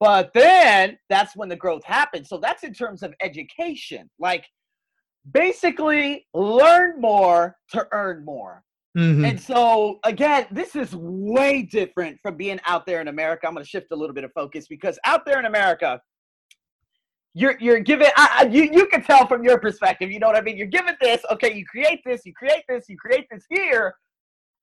But 0.00 0.32
then 0.34 0.98
that's 1.08 1.36
when 1.36 1.48
the 1.48 1.56
growth 1.56 1.84
happened. 1.84 2.26
So 2.26 2.38
that's 2.38 2.64
in 2.64 2.74
terms 2.74 3.02
of 3.02 3.14
education. 3.20 4.10
Like 4.18 4.46
basically 5.30 6.26
learn 6.34 7.00
more 7.00 7.56
to 7.70 7.86
earn 7.92 8.24
more. 8.24 8.62
Mm-hmm. 8.96 9.24
And 9.24 9.40
so, 9.40 10.00
again, 10.04 10.46
this 10.50 10.76
is 10.76 10.94
way 10.94 11.62
different 11.62 12.18
from 12.20 12.36
being 12.36 12.60
out 12.66 12.84
there 12.84 13.00
in 13.00 13.08
America. 13.08 13.46
I'm 13.46 13.54
going 13.54 13.64
to 13.64 13.68
shift 13.68 13.86
a 13.90 13.96
little 13.96 14.14
bit 14.14 14.24
of 14.24 14.32
focus 14.34 14.66
because 14.68 14.98
out 15.06 15.24
there 15.24 15.38
in 15.38 15.46
America, 15.46 16.00
you're 17.34 17.56
you're 17.58 17.80
given. 17.80 18.08
I, 18.16 18.46
you 18.50 18.64
you 18.64 18.86
can 18.86 19.02
tell 19.02 19.26
from 19.26 19.42
your 19.42 19.58
perspective. 19.58 20.10
You 20.10 20.18
know 20.18 20.26
what 20.26 20.36
I 20.36 20.42
mean? 20.42 20.58
You're 20.58 20.66
given 20.66 20.94
this. 21.00 21.22
Okay, 21.30 21.54
you 21.54 21.64
create 21.64 22.00
this. 22.04 22.20
You 22.26 22.34
create 22.34 22.64
this. 22.68 22.84
You 22.88 22.98
create 22.98 23.26
this 23.30 23.46
here. 23.48 23.94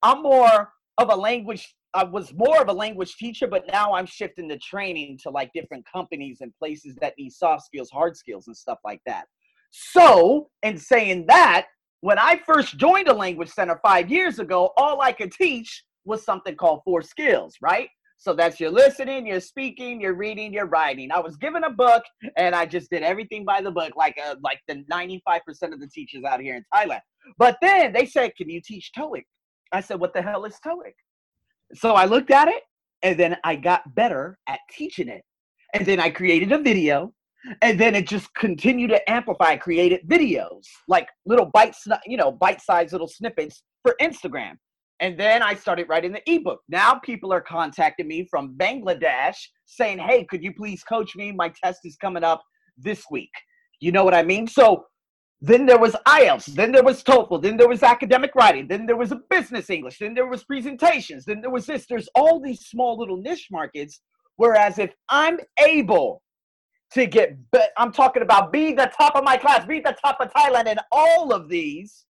I'm 0.04 0.22
more 0.22 0.72
of 1.00 1.10
a 1.10 1.16
language 1.16 1.74
I 1.94 2.04
was 2.04 2.34
more 2.34 2.62
of 2.62 2.70
a 2.70 2.74
language 2.74 3.16
teacher, 3.18 3.48
but 3.48 3.66
now 3.72 3.94
I'm 3.94 4.06
shifting 4.06 4.48
the 4.48 4.58
training 4.58 5.18
to 5.24 5.32
like 5.32 5.52
different 5.54 5.86
companies 5.92 6.38
and 6.42 6.54
places 6.56 6.96
that 7.02 7.14
need 7.18 7.32
soft 7.32 7.66
skills, 7.66 7.90
hard 7.90 8.16
skills, 8.16 8.48
and 8.48 8.56
stuff 8.56 8.78
like 8.86 9.02
that. 9.08 9.26
So, 9.72 10.50
in 10.64 10.78
saying 10.78 11.26
that, 11.28 11.68
when 12.02 12.18
I 12.18 12.40
first 12.46 12.78
joined 12.78 13.08
a 13.08 13.14
language 13.14 13.50
center 13.50 13.80
five 13.84 14.10
years 14.10 14.40
ago, 14.40 14.72
all 14.78 15.02
I 15.02 15.12
could 15.12 15.32
teach 15.32 15.84
was 16.06 16.24
something 16.24 16.56
called 16.56 16.82
four 16.86 17.02
skills, 17.02 17.56
right? 17.62 17.90
So 18.18 18.34
that's 18.34 18.60
your 18.60 18.72
listening, 18.72 19.26
your 19.26 19.40
speaking, 19.40 20.02
your 20.02 20.14
reading, 20.14 20.52
your 20.52 20.66
writing. 20.66 21.10
I 21.10 21.22
was 21.22 21.38
given 21.38 21.64
a 21.64 21.70
book 21.70 22.04
and 22.36 22.54
I 22.54 22.66
just 22.66 22.90
did 22.90 23.02
everything 23.02 23.46
by 23.46 23.62
the 23.62 23.72
book, 23.72 23.94
like 23.96 24.18
uh, 24.22 24.36
like 24.44 24.60
the 24.68 24.84
95% 24.92 25.40
of 25.74 25.80
the 25.80 25.88
teachers 25.88 26.26
out 26.26 26.42
here 26.42 26.56
in 26.56 26.66
Thailand. 26.74 27.00
But 27.38 27.58
then 27.62 27.94
they 27.94 28.06
said, 28.06 28.36
"Can 28.36 28.50
you 28.50 28.62
teach 28.62 28.92
TOEIC?" 28.98 29.24
I 29.72 29.80
said, 29.80 30.02
"What 30.02 30.14
the 30.14 30.22
hell 30.22 30.44
is 30.44 30.58
TOEIC?" 30.66 30.94
So 31.76 31.94
I 31.94 32.06
looked 32.06 32.32
at 32.32 32.50
it 32.50 32.64
and 33.04 33.18
then 33.18 33.38
I 33.46 33.56
got 33.56 33.96
better 33.96 34.38
at 34.48 34.60
teaching 34.70 35.08
it. 35.08 35.24
And 35.74 35.86
then 35.86 36.02
I 36.02 36.10
created 36.10 36.52
a 36.52 36.58
video 36.58 37.14
and 37.62 37.80
then 37.80 37.96
it 37.96 38.08
just 38.08 38.34
continued 38.36 38.90
to 38.90 39.10
amplify. 39.10 39.56
Created 39.56 40.08
videos 40.08 40.64
like 40.88 41.08
little 41.26 41.46
bites, 41.46 41.88
you 42.06 42.18
know, 42.18 42.32
bite-sized 42.32 42.92
little 42.92 43.08
snippets 43.08 43.64
for 43.84 43.96
Instagram. 44.02 44.54
And 45.02 45.18
then 45.18 45.42
I 45.42 45.54
started 45.54 45.88
writing 45.88 46.12
the 46.12 46.22
ebook. 46.30 46.60
Now 46.68 46.96
people 46.96 47.32
are 47.32 47.42
contacting 47.42 48.08
me 48.08 48.28
from 48.30 48.56
Bangladesh 48.58 49.38
saying, 49.66 50.00
"Hey, 50.00 50.26
could 50.26 50.44
you 50.44 50.54
please 50.54 50.84
coach 50.84 51.16
me? 51.16 51.32
My 51.32 51.54
test 51.64 51.80
is 51.86 51.96
coming 51.96 52.24
up 52.24 52.44
this 52.78 53.04
week." 53.10 53.32
You 53.80 53.94
know 53.94 54.04
what 54.04 54.14
I 54.14 54.24
mean? 54.24 54.46
So 54.46 54.86
then 55.42 55.66
there 55.66 55.80
was 55.80 55.96
IELTS. 56.06 56.48
Then 56.48 56.74
there 56.74 56.84
was 56.84 57.02
TOEFL. 57.02 57.42
Then 57.42 57.56
there 57.56 57.70
was 57.70 57.82
academic 57.82 58.36
writing. 58.36 58.68
Then 58.68 58.86
there 58.86 58.98
was 58.98 59.14
a 59.14 59.22
business 59.30 59.70
English. 59.70 60.00
Then 60.00 60.14
there 60.14 60.28
was 60.28 60.44
presentations. 60.44 61.24
Then 61.24 61.40
there 61.40 61.50
was 61.50 61.66
this. 61.66 61.86
There's 61.88 62.10
all 62.14 62.42
these 62.42 62.66
small 62.66 62.98
little 62.98 63.16
niche 63.16 63.48
markets. 63.50 64.02
Whereas 64.36 64.80
if 64.80 64.94
I'm 65.08 65.40
able 65.58 66.22
to 66.94 67.06
get, 67.06 67.38
I'm 67.78 67.92
talking 67.92 68.24
about 68.24 68.52
be 68.52 68.74
the 68.74 68.92
top 68.98 69.16
of 69.16 69.24
my 69.24 69.38
class, 69.38 69.66
be 69.66 69.80
the 69.80 69.96
top 70.04 70.18
of 70.20 70.32
Thailand, 70.32 70.68
and 70.68 70.80
all 70.92 71.32
of 71.32 71.50
these, 71.50 72.06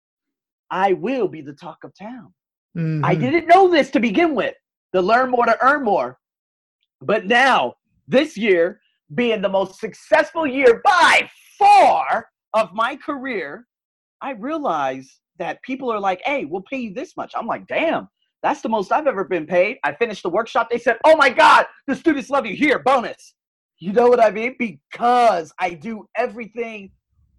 I 0.70 0.94
will 0.94 1.28
be 1.28 1.40
the 1.40 1.52
talk 1.52 1.84
of 1.84 1.92
town. 1.96 2.32
Mm-hmm. 2.76 3.04
I 3.04 3.14
didn't 3.14 3.46
know 3.46 3.70
this 3.70 3.90
to 3.90 4.00
begin 4.00 4.34
with. 4.34 4.54
To 4.94 5.02
learn 5.02 5.30
more 5.30 5.44
to 5.44 5.56
earn 5.60 5.82
more. 5.82 6.18
But 7.00 7.26
now, 7.26 7.74
this 8.06 8.36
year 8.36 8.80
being 9.14 9.42
the 9.42 9.48
most 9.48 9.80
successful 9.80 10.46
year 10.46 10.80
by 10.84 11.28
far 11.58 12.28
of 12.52 12.72
my 12.72 12.94
career, 12.96 13.66
I 14.20 14.32
realize 14.32 15.20
that 15.38 15.60
people 15.62 15.90
are 15.90 15.98
like, 15.98 16.22
hey, 16.24 16.44
we'll 16.44 16.62
pay 16.62 16.78
you 16.78 16.94
this 16.94 17.16
much. 17.16 17.32
I'm 17.36 17.46
like, 17.46 17.66
damn, 17.66 18.08
that's 18.42 18.60
the 18.60 18.68
most 18.68 18.92
I've 18.92 19.08
ever 19.08 19.24
been 19.24 19.46
paid. 19.46 19.78
I 19.82 19.94
finished 19.94 20.22
the 20.22 20.30
workshop. 20.30 20.68
They 20.70 20.78
said, 20.78 20.98
oh 21.04 21.16
my 21.16 21.28
God, 21.28 21.66
the 21.88 21.96
students 21.96 22.30
love 22.30 22.46
you. 22.46 22.54
Here, 22.54 22.78
bonus. 22.78 23.34
You 23.84 23.92
know 23.92 24.08
what 24.08 24.18
I 24.18 24.30
mean? 24.30 24.56
Because 24.58 25.52
I 25.58 25.74
do 25.74 26.06
everything 26.16 26.90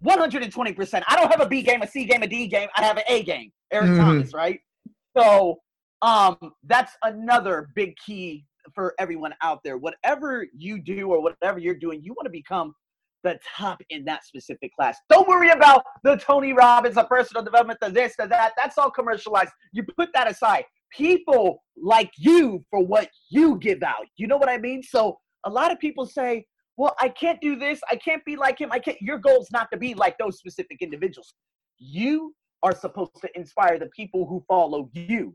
120%. 0.04 1.02
I 1.08 1.16
don't 1.16 1.28
have 1.28 1.40
a 1.40 1.48
B 1.48 1.60
game, 1.60 1.82
a 1.82 1.88
C 1.88 2.04
game, 2.04 2.22
a 2.22 2.28
D 2.28 2.46
game. 2.46 2.68
I 2.76 2.84
have 2.84 2.96
an 2.96 3.02
A 3.08 3.24
game. 3.24 3.50
Eric 3.72 3.88
mm-hmm. 3.90 4.00
Thomas, 4.00 4.32
right? 4.32 4.60
So 5.18 5.56
um, 6.02 6.36
that's 6.62 6.92
another 7.02 7.70
big 7.74 7.96
key 7.96 8.44
for 8.76 8.94
everyone 9.00 9.34
out 9.42 9.58
there. 9.64 9.76
Whatever 9.76 10.46
you 10.56 10.80
do 10.80 11.08
or 11.08 11.20
whatever 11.20 11.58
you're 11.58 11.74
doing, 11.74 12.00
you 12.04 12.12
want 12.12 12.26
to 12.26 12.30
become 12.30 12.72
the 13.24 13.40
top 13.56 13.82
in 13.90 14.04
that 14.04 14.24
specific 14.24 14.70
class. 14.76 14.98
Don't 15.10 15.26
worry 15.26 15.50
about 15.50 15.82
the 16.04 16.14
Tony 16.14 16.52
Robbins, 16.52 16.94
the 16.94 17.02
personal 17.02 17.42
development, 17.42 17.80
the 17.82 17.90
this, 17.90 18.14
the 18.16 18.28
that. 18.28 18.52
That's 18.56 18.78
all 18.78 18.92
commercialized. 18.92 19.50
You 19.72 19.82
put 19.98 20.10
that 20.14 20.30
aside. 20.30 20.62
People 20.92 21.64
like 21.76 22.12
you 22.16 22.64
for 22.70 22.86
what 22.86 23.08
you 23.30 23.58
give 23.58 23.82
out. 23.82 24.06
You 24.16 24.28
know 24.28 24.36
what 24.36 24.48
I 24.48 24.58
mean? 24.58 24.84
So 24.84 25.18
a 25.46 25.50
lot 25.50 25.72
of 25.72 25.78
people 25.78 26.04
say, 26.04 26.44
well, 26.76 26.94
I 27.00 27.08
can't 27.08 27.40
do 27.40 27.56
this. 27.56 27.80
I 27.90 27.96
can't 27.96 28.22
be 28.26 28.36
like 28.36 28.60
him. 28.60 28.70
I 28.70 28.78
can't. 28.78 29.00
Your 29.00 29.18
goal 29.18 29.40
is 29.40 29.50
not 29.50 29.68
to 29.72 29.78
be 29.78 29.94
like 29.94 30.18
those 30.18 30.38
specific 30.38 30.82
individuals. 30.82 31.34
You 31.78 32.34
are 32.62 32.74
supposed 32.74 33.20
to 33.22 33.30
inspire 33.34 33.78
the 33.78 33.88
people 33.96 34.26
who 34.26 34.44
follow 34.46 34.90
you. 34.92 35.34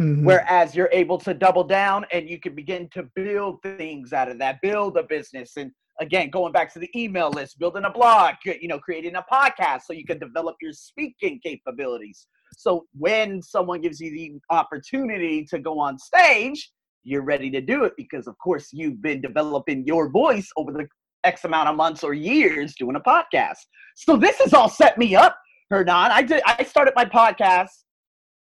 Mm-hmm. 0.00 0.24
Whereas 0.24 0.74
you're 0.74 0.90
able 0.92 1.18
to 1.18 1.32
double 1.32 1.64
down 1.64 2.04
and 2.12 2.28
you 2.28 2.40
can 2.40 2.54
begin 2.54 2.88
to 2.92 3.04
build 3.14 3.62
things 3.62 4.12
out 4.12 4.30
of 4.30 4.38
that, 4.38 4.60
build 4.62 4.96
a 4.96 5.02
business. 5.02 5.52
And 5.56 5.70
again, 6.00 6.30
going 6.30 6.52
back 6.52 6.72
to 6.72 6.78
the 6.78 6.90
email 6.96 7.30
list, 7.30 7.58
building 7.58 7.84
a 7.84 7.90
blog, 7.90 8.34
you 8.44 8.68
know, 8.68 8.78
creating 8.78 9.16
a 9.16 9.24
podcast 9.32 9.82
so 9.86 9.92
you 9.92 10.04
can 10.04 10.18
develop 10.18 10.56
your 10.60 10.72
speaking 10.72 11.40
capabilities. 11.42 12.26
So 12.56 12.86
when 12.98 13.42
someone 13.42 13.80
gives 13.80 14.00
you 14.00 14.10
the 14.10 14.32
opportunity 14.50 15.44
to 15.50 15.58
go 15.58 15.78
on 15.78 15.98
stage, 15.98 16.70
you're 17.04 17.22
ready 17.22 17.50
to 17.50 17.60
do 17.60 17.84
it 17.84 17.92
because, 17.96 18.26
of 18.26 18.36
course, 18.38 18.68
you've 18.72 19.02
been 19.02 19.20
developing 19.20 19.84
your 19.86 20.10
voice 20.10 20.48
over 20.56 20.72
the 20.72 20.86
X 21.24 21.44
amount 21.44 21.68
of 21.68 21.76
months 21.76 22.02
or 22.02 22.14
years 22.14 22.74
doing 22.74 22.96
a 22.96 23.00
podcast. 23.00 23.58
So 23.96 24.16
this 24.16 24.38
has 24.38 24.54
all 24.54 24.68
set 24.68 24.98
me 24.98 25.14
up, 25.14 25.36
Hernan. 25.70 26.10
I 26.10 26.22
did. 26.22 26.42
I 26.46 26.64
started 26.64 26.94
my 26.96 27.04
podcast 27.04 27.70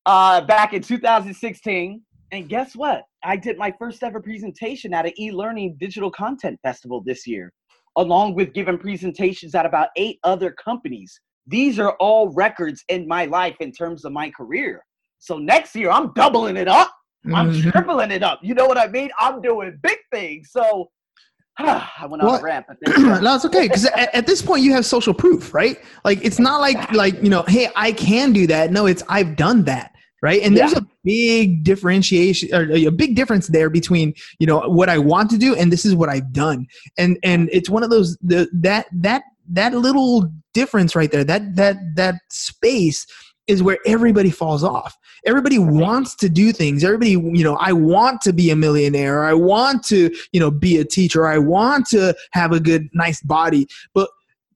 uh, 0.05 0.41
back 0.41 0.73
in 0.73 0.81
2016. 0.81 2.01
And 2.31 2.49
guess 2.49 2.75
what? 2.75 3.03
I 3.23 3.37
did 3.37 3.57
my 3.57 3.73
first 3.79 4.03
ever 4.03 4.21
presentation 4.21 4.93
at 4.93 5.05
an 5.05 5.13
e 5.17 5.31
learning 5.31 5.77
digital 5.79 6.11
content 6.11 6.59
festival 6.61 7.01
this 7.05 7.25
year, 7.25 7.53
along 7.95 8.35
with 8.35 8.53
giving 8.53 8.77
presentations 8.77 9.55
at 9.55 9.65
about 9.65 9.89
eight 9.95 10.19
other 10.23 10.51
companies. 10.51 11.19
These 11.45 11.79
are 11.79 11.95
all 11.99 12.33
records 12.33 12.83
in 12.89 13.07
my 13.07 13.25
life 13.25 13.55
in 13.61 13.71
terms 13.71 14.03
of 14.03 14.11
my 14.11 14.29
career. 14.31 14.83
So 15.19 15.37
next 15.37 15.75
year, 15.75 15.89
I'm 15.89 16.13
doubling 16.13 16.57
it 16.57 16.67
up. 16.67 16.93
I'm 17.33 17.51
mm-hmm. 17.51 17.69
tripling 17.69 18.11
it 18.11 18.23
up. 18.23 18.39
You 18.41 18.53
know 18.53 18.65
what 18.65 18.77
I 18.77 18.87
mean? 18.87 19.09
I'm 19.19 19.41
doing 19.41 19.77
big 19.81 19.97
things. 20.11 20.51
So 20.51 20.89
I 21.57 22.05
went 22.07 22.21
on 22.21 22.27
well, 22.27 22.39
a 22.39 22.43
rant. 22.43 22.65
no, 22.97 23.35
it's 23.35 23.45
okay 23.45 23.67
because 23.67 23.85
at, 23.85 24.13
at, 24.13 24.27
this 24.27 24.41
point 24.41 24.63
you 24.63 24.73
have 24.73 24.85
social 24.85 25.13
proof, 25.13 25.53
right? 25.53 25.77
Like 26.05 26.23
it's 26.23 26.39
not 26.39 26.61
like 26.61 26.91
like 26.91 27.21
you 27.23 27.29
know, 27.29 27.43
hey, 27.43 27.69
I 27.75 27.91
can 27.91 28.31
do 28.31 28.47
that. 28.47 28.71
No, 28.71 28.85
it's 28.85 29.03
I've 29.09 29.35
done 29.35 29.63
that 29.65 29.93
right 30.21 30.41
and 30.41 30.57
there's 30.57 30.71
yeah. 30.71 30.79
a 30.79 30.85
big 31.03 31.63
differentiation 31.63 32.53
or 32.53 32.71
a 32.71 32.89
big 32.89 33.15
difference 33.15 33.47
there 33.47 33.69
between 33.69 34.13
you 34.39 34.47
know 34.47 34.59
what 34.61 34.89
i 34.89 34.97
want 34.97 35.29
to 35.29 35.37
do 35.37 35.55
and 35.55 35.71
this 35.71 35.85
is 35.85 35.93
what 35.95 36.09
i've 36.09 36.33
done 36.33 36.65
and 36.97 37.17
and 37.23 37.49
it's 37.51 37.69
one 37.69 37.83
of 37.83 37.89
those 37.89 38.17
the 38.21 38.49
that 38.51 38.87
that 38.91 39.23
that 39.47 39.73
little 39.73 40.29
difference 40.53 40.95
right 40.95 41.11
there 41.11 41.23
that 41.23 41.55
that 41.55 41.77
that 41.95 42.15
space 42.29 43.05
is 43.47 43.63
where 43.63 43.77
everybody 43.85 44.29
falls 44.29 44.63
off 44.63 44.97
everybody 45.25 45.57
wants 45.57 46.15
to 46.15 46.29
do 46.29 46.51
things 46.51 46.83
everybody 46.83 47.11
you 47.11 47.43
know 47.43 47.55
i 47.57 47.71
want 47.71 48.21
to 48.21 48.33
be 48.33 48.49
a 48.49 48.55
millionaire 48.55 49.23
i 49.25 49.33
want 49.33 49.83
to 49.83 50.13
you 50.31 50.39
know 50.39 50.51
be 50.51 50.77
a 50.77 50.85
teacher 50.85 51.27
i 51.27 51.37
want 51.37 51.85
to 51.85 52.15
have 52.31 52.51
a 52.51 52.59
good 52.59 52.89
nice 52.93 53.21
body 53.21 53.67
but 53.93 54.09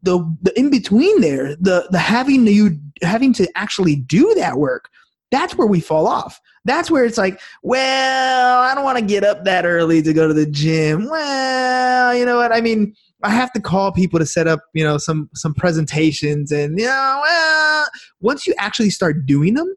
the 0.04 0.20
the 0.42 0.58
in 0.58 0.70
between 0.70 1.22
there 1.22 1.56
the 1.58 1.88
the 1.92 2.00
having 2.00 2.46
you 2.48 2.78
having 3.02 3.34
to 3.34 3.48
actually 3.56 3.96
do 3.96 4.34
that 4.36 4.58
work 4.58 4.90
that's 5.32 5.58
where 5.58 5.68
we 5.68 5.80
fall 5.80 6.08
off. 6.08 6.40
That's 6.66 6.92
where 6.92 7.06
it's 7.06 7.18
like, 7.18 7.40
well, 7.64 8.60
I 8.60 8.76
don't 8.76 8.84
want 8.84 9.00
to 9.00 9.06
get 9.06 9.24
up 9.24 9.46
that 9.46 9.66
early 9.66 10.02
to 10.04 10.14
go 10.14 10.28
to 10.28 10.34
the 10.34 10.46
gym. 10.46 11.10
Well, 11.10 12.16
you 12.16 12.26
know 12.26 12.38
what? 12.38 12.54
I 12.54 12.62
mean, 12.62 12.94
I 13.24 13.30
have 13.30 13.52
to 13.54 13.62
call 13.62 13.92
people 13.92 14.20
to 14.20 14.26
set 14.26 14.48
up, 14.48 14.62
you 14.74 14.84
know, 14.84 14.98
some 14.98 15.30
some 15.36 15.54
presentations 15.54 16.52
and 16.52 16.80
you 16.80 16.86
know, 16.86 17.22
well, 17.24 17.88
once 18.20 18.48
you 18.48 18.54
actually 18.58 18.90
start 18.90 19.26
doing 19.26 19.54
them 19.54 19.74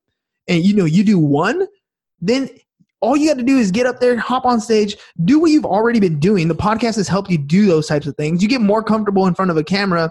and 0.49 0.65
you 0.65 0.75
know 0.75 0.85
you 0.85 1.05
do 1.05 1.19
one, 1.19 1.67
then 2.21 2.49
all 3.01 3.17
you 3.17 3.29
got 3.29 3.37
to 3.37 3.45
do 3.45 3.59
is 3.59 3.71
get 3.71 3.87
up 3.87 4.01
there, 4.01 4.17
hop 4.17 4.47
on 4.47 4.61
stage, 4.61 4.97
do 5.25 5.39
what 5.39 5.51
you've 5.51 5.67
already 5.67 6.01
been 6.01 6.19
doing. 6.19 6.49
The 6.49 6.55
podcast 6.55 6.97
has 6.97 7.07
helped 7.07 7.31
you 7.31 7.37
do 7.37 7.67
those 7.67 7.87
types 7.87 8.07
of 8.07 8.17
things. 8.17 8.43
You 8.43 8.49
get 8.49 8.63
more 8.63 8.83
comfortable 8.83 9.27
in 9.27 9.35
front 9.35 9.51
of 9.51 9.57
a 9.59 9.65
camera 9.65 10.11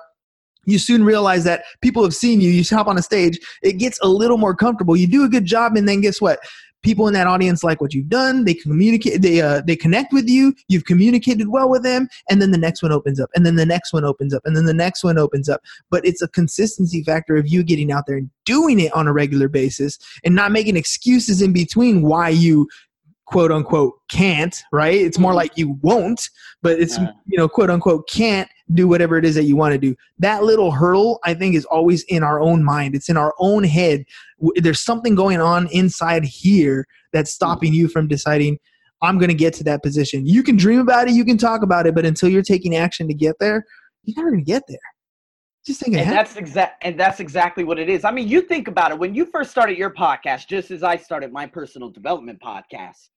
you 0.66 0.80
soon 0.80 1.04
realize 1.04 1.44
that 1.44 1.66
people 1.82 2.04
have 2.04 2.16
seen 2.16 2.42
you. 2.42 2.50
You 2.50 2.64
hop 2.70 2.88
on 2.88 2.98
a 2.98 3.02
stage, 3.02 3.40
it 3.62 3.74
gets 3.74 4.00
a 4.02 4.08
little 4.08 4.38
more 4.38 4.56
comfortable. 4.56 4.96
You 4.96 5.08
do 5.08 5.24
a 5.24 5.30
good 5.30 5.46
job, 5.46 5.76
and 5.76 5.88
then 5.88 6.02
guess 6.02 6.22
what? 6.22 6.40
People 6.84 7.08
in 7.08 7.14
that 7.14 7.28
audience 7.28 7.64
like 7.64 7.82
what 7.82 7.94
you've 7.94 8.10
done. 8.10 8.46
They 8.46 8.54
communicate. 8.54 9.22
They 9.22 9.42
uh, 9.42 9.62
they 9.66 9.76
connect 9.76 10.14
with 10.14 10.30
you. 10.30 10.54
You've 10.68 10.86
communicated 10.86 11.48
well 11.50 11.70
with 11.70 11.84
them, 11.84 12.08
and 12.30 12.42
then 12.42 12.52
the 12.52 12.58
next 12.58 12.84
one 12.84 12.92
opens 12.92 13.20
up, 13.20 13.30
and 13.36 13.46
then 13.46 13.56
the 13.56 13.66
next 13.66 13.94
one 13.94 14.06
opens 14.06 14.34
up, 14.34 14.42
and 14.46 14.56
then 14.56 14.66
the 14.66 14.74
next 14.74 15.04
one 15.04 15.18
opens 15.18 15.50
up. 15.50 15.62
But 15.90 16.06
it's 16.06 16.22
a 16.22 16.28
consistency 16.28 17.04
factor 17.04 17.36
of 17.36 17.48
you 17.48 17.64
getting 17.64 17.92
out 17.92 18.06
there 18.06 18.18
and 18.18 18.30
doing 18.46 18.80
it 18.80 18.94
on 18.94 19.08
a 19.08 19.14
regular 19.14 19.48
basis, 19.48 19.98
and 20.24 20.36
not 20.36 20.52
making 20.52 20.78
excuses 20.78 21.42
in 21.42 21.54
between 21.54 22.02
why 22.02 22.30
you 22.30 22.68
quote 23.34 23.52
unquote 23.52 23.96
can't. 24.10 24.64
Right? 24.72 24.96
It's 24.96 25.20
more 25.20 25.32
mm-hmm. 25.32 25.38
like 25.38 25.58
you 25.58 25.78
won't, 25.82 26.30
but 26.62 26.80
it's 26.80 26.98
you 26.98 27.38
know 27.38 27.50
quote 27.50 27.70
unquote 27.70 28.08
can't 28.10 28.50
do 28.74 28.88
whatever 28.88 29.18
it 29.18 29.26
is 29.26 29.36
that 29.36 29.44
you 29.44 29.56
want 29.56 29.74
to 29.74 29.78
do. 29.78 29.96
That 30.20 30.44
little 30.44 30.72
hurdle, 30.72 31.20
I 31.24 31.34
think, 31.34 31.56
is 31.56 31.66
always 31.66 32.04
in 32.04 32.24
our 32.24 32.40
own 32.40 32.64
mind. 32.64 32.96
It's 32.96 33.10
in 33.10 33.18
our 33.18 33.34
own 33.40 33.64
head. 33.64 34.06
There's 34.56 34.80
something 34.80 35.16
going 35.16 35.42
on 35.42 35.68
inside 35.68 36.24
here 36.24 36.88
that's 37.12 37.32
stopping 37.32 37.74
you 37.74 37.88
from 37.88 38.08
deciding, 38.08 38.58
I'm 39.02 39.18
going 39.18 39.30
to 39.30 39.36
get 39.36 39.54
to 39.56 39.64
that 39.66 39.84
position. 39.84 40.26
You 40.26 40.44
can 40.44 40.56
dream 40.56 40.80
about 40.80 41.08
it, 41.08 41.14
you 41.14 41.26
can 41.26 41.38
talk 41.38 41.62
about 41.62 41.86
it, 41.86 41.94
but 41.94 42.06
until 42.06 42.30
you're 42.30 42.42
taking 42.42 42.76
action 42.76 43.08
to 43.08 43.14
get 43.14 43.36
there, 43.40 43.66
you're 44.04 44.16
never 44.18 44.32
going 44.32 44.44
to 44.44 44.52
get 44.52 44.64
there. 44.68 44.80
Just 45.66 45.80
think 45.80 45.96
and 45.96 46.12
that's 46.12 46.36
exact 46.36 46.84
and 46.84 47.00
that's 47.00 47.22
exactly 47.22 47.64
what 47.64 47.80
it 47.80 47.88
is. 47.88 48.04
I 48.04 48.12
mean, 48.12 48.28
you 48.28 48.42
think 48.42 48.68
about 48.68 48.92
it 48.92 49.00
when 49.00 49.16
you 49.16 49.26
first 49.26 49.50
started 49.50 49.78
your 49.78 49.92
podcast, 49.92 50.48
just 50.48 50.72
as 50.72 50.84
I 50.84 50.98
started 50.98 51.32
my 51.32 51.46
personal 51.46 51.90
development 51.90 52.42
podcast 52.42 53.08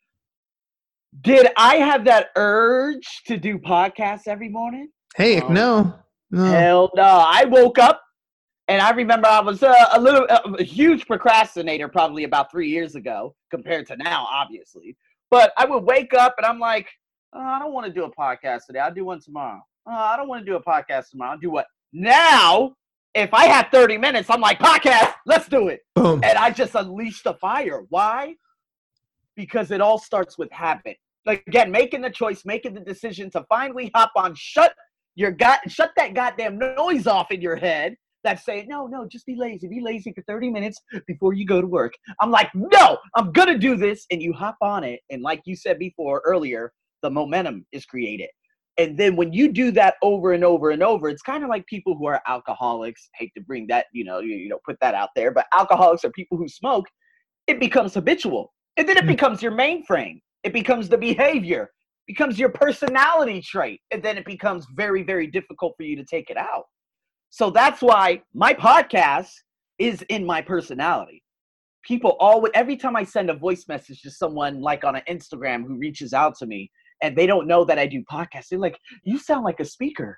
Did 1.22 1.48
I 1.56 1.76
have 1.76 2.04
that 2.04 2.28
urge 2.36 3.22
to 3.26 3.36
do 3.36 3.58
podcasts 3.58 4.26
every 4.28 4.48
morning? 4.48 4.88
Hey, 5.16 5.40
Oh. 5.40 5.48
no. 5.48 5.94
No. 6.30 6.44
Hell 6.44 6.90
no. 6.94 7.02
I 7.02 7.44
woke 7.44 7.78
up 7.78 8.02
and 8.68 8.82
I 8.82 8.90
remember 8.90 9.28
I 9.28 9.40
was 9.40 9.62
uh, 9.62 9.74
a 9.92 10.00
little, 10.00 10.26
uh, 10.28 10.40
a 10.58 10.62
huge 10.64 11.06
procrastinator 11.06 11.88
probably 11.88 12.24
about 12.24 12.50
three 12.50 12.68
years 12.68 12.96
ago 12.96 13.34
compared 13.50 13.86
to 13.88 13.96
now, 13.96 14.26
obviously. 14.30 14.96
But 15.30 15.52
I 15.56 15.64
would 15.64 15.84
wake 15.84 16.14
up 16.14 16.34
and 16.38 16.44
I'm 16.46 16.58
like, 16.58 16.88
oh, 17.32 17.40
I 17.40 17.58
don't 17.60 17.72
want 17.72 17.86
to 17.86 17.92
do 17.92 18.04
a 18.04 18.10
podcast 18.14 18.66
today. 18.66 18.80
I'll 18.80 18.92
do 18.92 19.04
one 19.04 19.20
tomorrow. 19.20 19.60
Oh, 19.86 19.92
I 19.92 20.16
don't 20.16 20.28
want 20.28 20.44
to 20.44 20.50
do 20.50 20.56
a 20.56 20.62
podcast 20.62 21.10
tomorrow. 21.10 21.32
I'll 21.32 21.38
do 21.38 21.50
what? 21.50 21.66
Now, 21.92 22.74
if 23.14 23.32
I 23.32 23.46
have 23.46 23.68
30 23.72 23.98
minutes, 23.98 24.28
I'm 24.28 24.40
like, 24.40 24.58
podcast, 24.58 25.14
let's 25.26 25.48
do 25.48 25.68
it. 25.68 25.80
Boom. 25.94 26.20
And 26.24 26.36
I 26.36 26.50
just 26.50 26.74
unleashed 26.74 27.24
the 27.24 27.34
fire. 27.34 27.84
Why? 27.88 28.34
Because 29.36 29.70
it 29.70 29.80
all 29.80 29.98
starts 29.98 30.36
with 30.36 30.50
habit. 30.50 30.96
Like 31.26 31.44
again, 31.46 31.70
making 31.70 32.02
the 32.02 32.10
choice, 32.10 32.44
making 32.44 32.74
the 32.74 32.80
decision 32.80 33.30
to 33.32 33.44
finally 33.48 33.90
hop 33.94 34.12
on, 34.16 34.34
shut 34.36 34.72
your 35.16 35.32
god, 35.32 35.58
shut 35.66 35.90
that 35.96 36.14
goddamn 36.14 36.58
noise 36.58 37.06
off 37.06 37.30
in 37.30 37.40
your 37.40 37.56
head 37.56 37.96
that's 38.22 38.44
saying, 38.44 38.66
no, 38.68 38.86
no, 38.86 39.06
just 39.06 39.26
be 39.26 39.36
lazy. 39.36 39.68
Be 39.68 39.80
lazy 39.80 40.12
for 40.12 40.22
30 40.22 40.50
minutes 40.50 40.80
before 41.06 41.32
you 41.32 41.46
go 41.46 41.60
to 41.60 41.66
work. 41.66 41.92
I'm 42.20 42.30
like, 42.30 42.50
no, 42.54 42.98
I'm 43.14 43.32
gonna 43.32 43.58
do 43.58 43.76
this. 43.76 44.04
And 44.10 44.20
you 44.22 44.32
hop 44.32 44.56
on 44.62 44.84
it. 44.84 45.00
And 45.10 45.22
like 45.22 45.42
you 45.44 45.54
said 45.56 45.78
before 45.78 46.22
earlier, 46.24 46.72
the 47.02 47.10
momentum 47.10 47.66
is 47.72 47.84
created. 47.84 48.28
And 48.78 48.98
then 48.98 49.16
when 49.16 49.32
you 49.32 49.52
do 49.52 49.70
that 49.72 49.94
over 50.02 50.32
and 50.32 50.44
over 50.44 50.70
and 50.70 50.82
over, 50.82 51.08
it's 51.08 51.22
kind 51.22 51.42
of 51.44 51.48
like 51.48 51.64
people 51.66 51.96
who 51.96 52.06
are 52.06 52.20
alcoholics. 52.26 53.08
Hate 53.14 53.32
to 53.36 53.42
bring 53.42 53.66
that, 53.68 53.86
you 53.92 54.04
know, 54.04 54.18
you, 54.18 54.34
you 54.34 54.48
know, 54.48 54.58
put 54.66 54.76
that 54.80 54.94
out 54.94 55.10
there, 55.16 55.30
but 55.30 55.46
alcoholics 55.56 56.04
are 56.04 56.10
people 56.10 56.36
who 56.36 56.48
smoke. 56.48 56.86
It 57.46 57.58
becomes 57.60 57.94
habitual, 57.94 58.52
and 58.76 58.88
then 58.88 58.96
it 58.96 59.04
Mm. 59.04 59.08
becomes 59.08 59.40
your 59.40 59.52
mainframe. 59.52 60.20
It 60.46 60.52
becomes 60.52 60.88
the 60.88 60.96
behavior, 60.96 61.72
becomes 62.06 62.38
your 62.38 62.50
personality 62.50 63.40
trait, 63.42 63.80
and 63.90 64.00
then 64.00 64.16
it 64.16 64.24
becomes 64.24 64.64
very, 64.76 65.02
very 65.02 65.26
difficult 65.26 65.74
for 65.76 65.82
you 65.82 65.96
to 65.96 66.04
take 66.04 66.30
it 66.30 66.36
out. 66.36 66.66
So 67.30 67.50
that's 67.50 67.82
why 67.82 68.22
my 68.32 68.54
podcast 68.54 69.32
is 69.80 70.02
in 70.02 70.24
my 70.24 70.40
personality. 70.40 71.24
People 71.84 72.16
always, 72.20 72.52
every 72.54 72.76
time 72.76 72.94
I 72.94 73.02
send 73.02 73.28
a 73.28 73.34
voice 73.34 73.64
message 73.66 74.02
to 74.02 74.10
someone 74.12 74.60
like 74.60 74.84
on 74.84 74.94
an 74.94 75.02
Instagram 75.10 75.66
who 75.66 75.76
reaches 75.78 76.12
out 76.12 76.36
to 76.38 76.46
me 76.46 76.70
and 77.02 77.16
they 77.16 77.26
don't 77.26 77.48
know 77.48 77.64
that 77.64 77.80
I 77.80 77.88
do 77.88 78.04
podcasts, 78.08 78.46
they're 78.48 78.60
like, 78.60 78.78
"You 79.02 79.18
sound 79.18 79.44
like 79.44 79.58
a 79.58 79.64
speaker." 79.64 80.16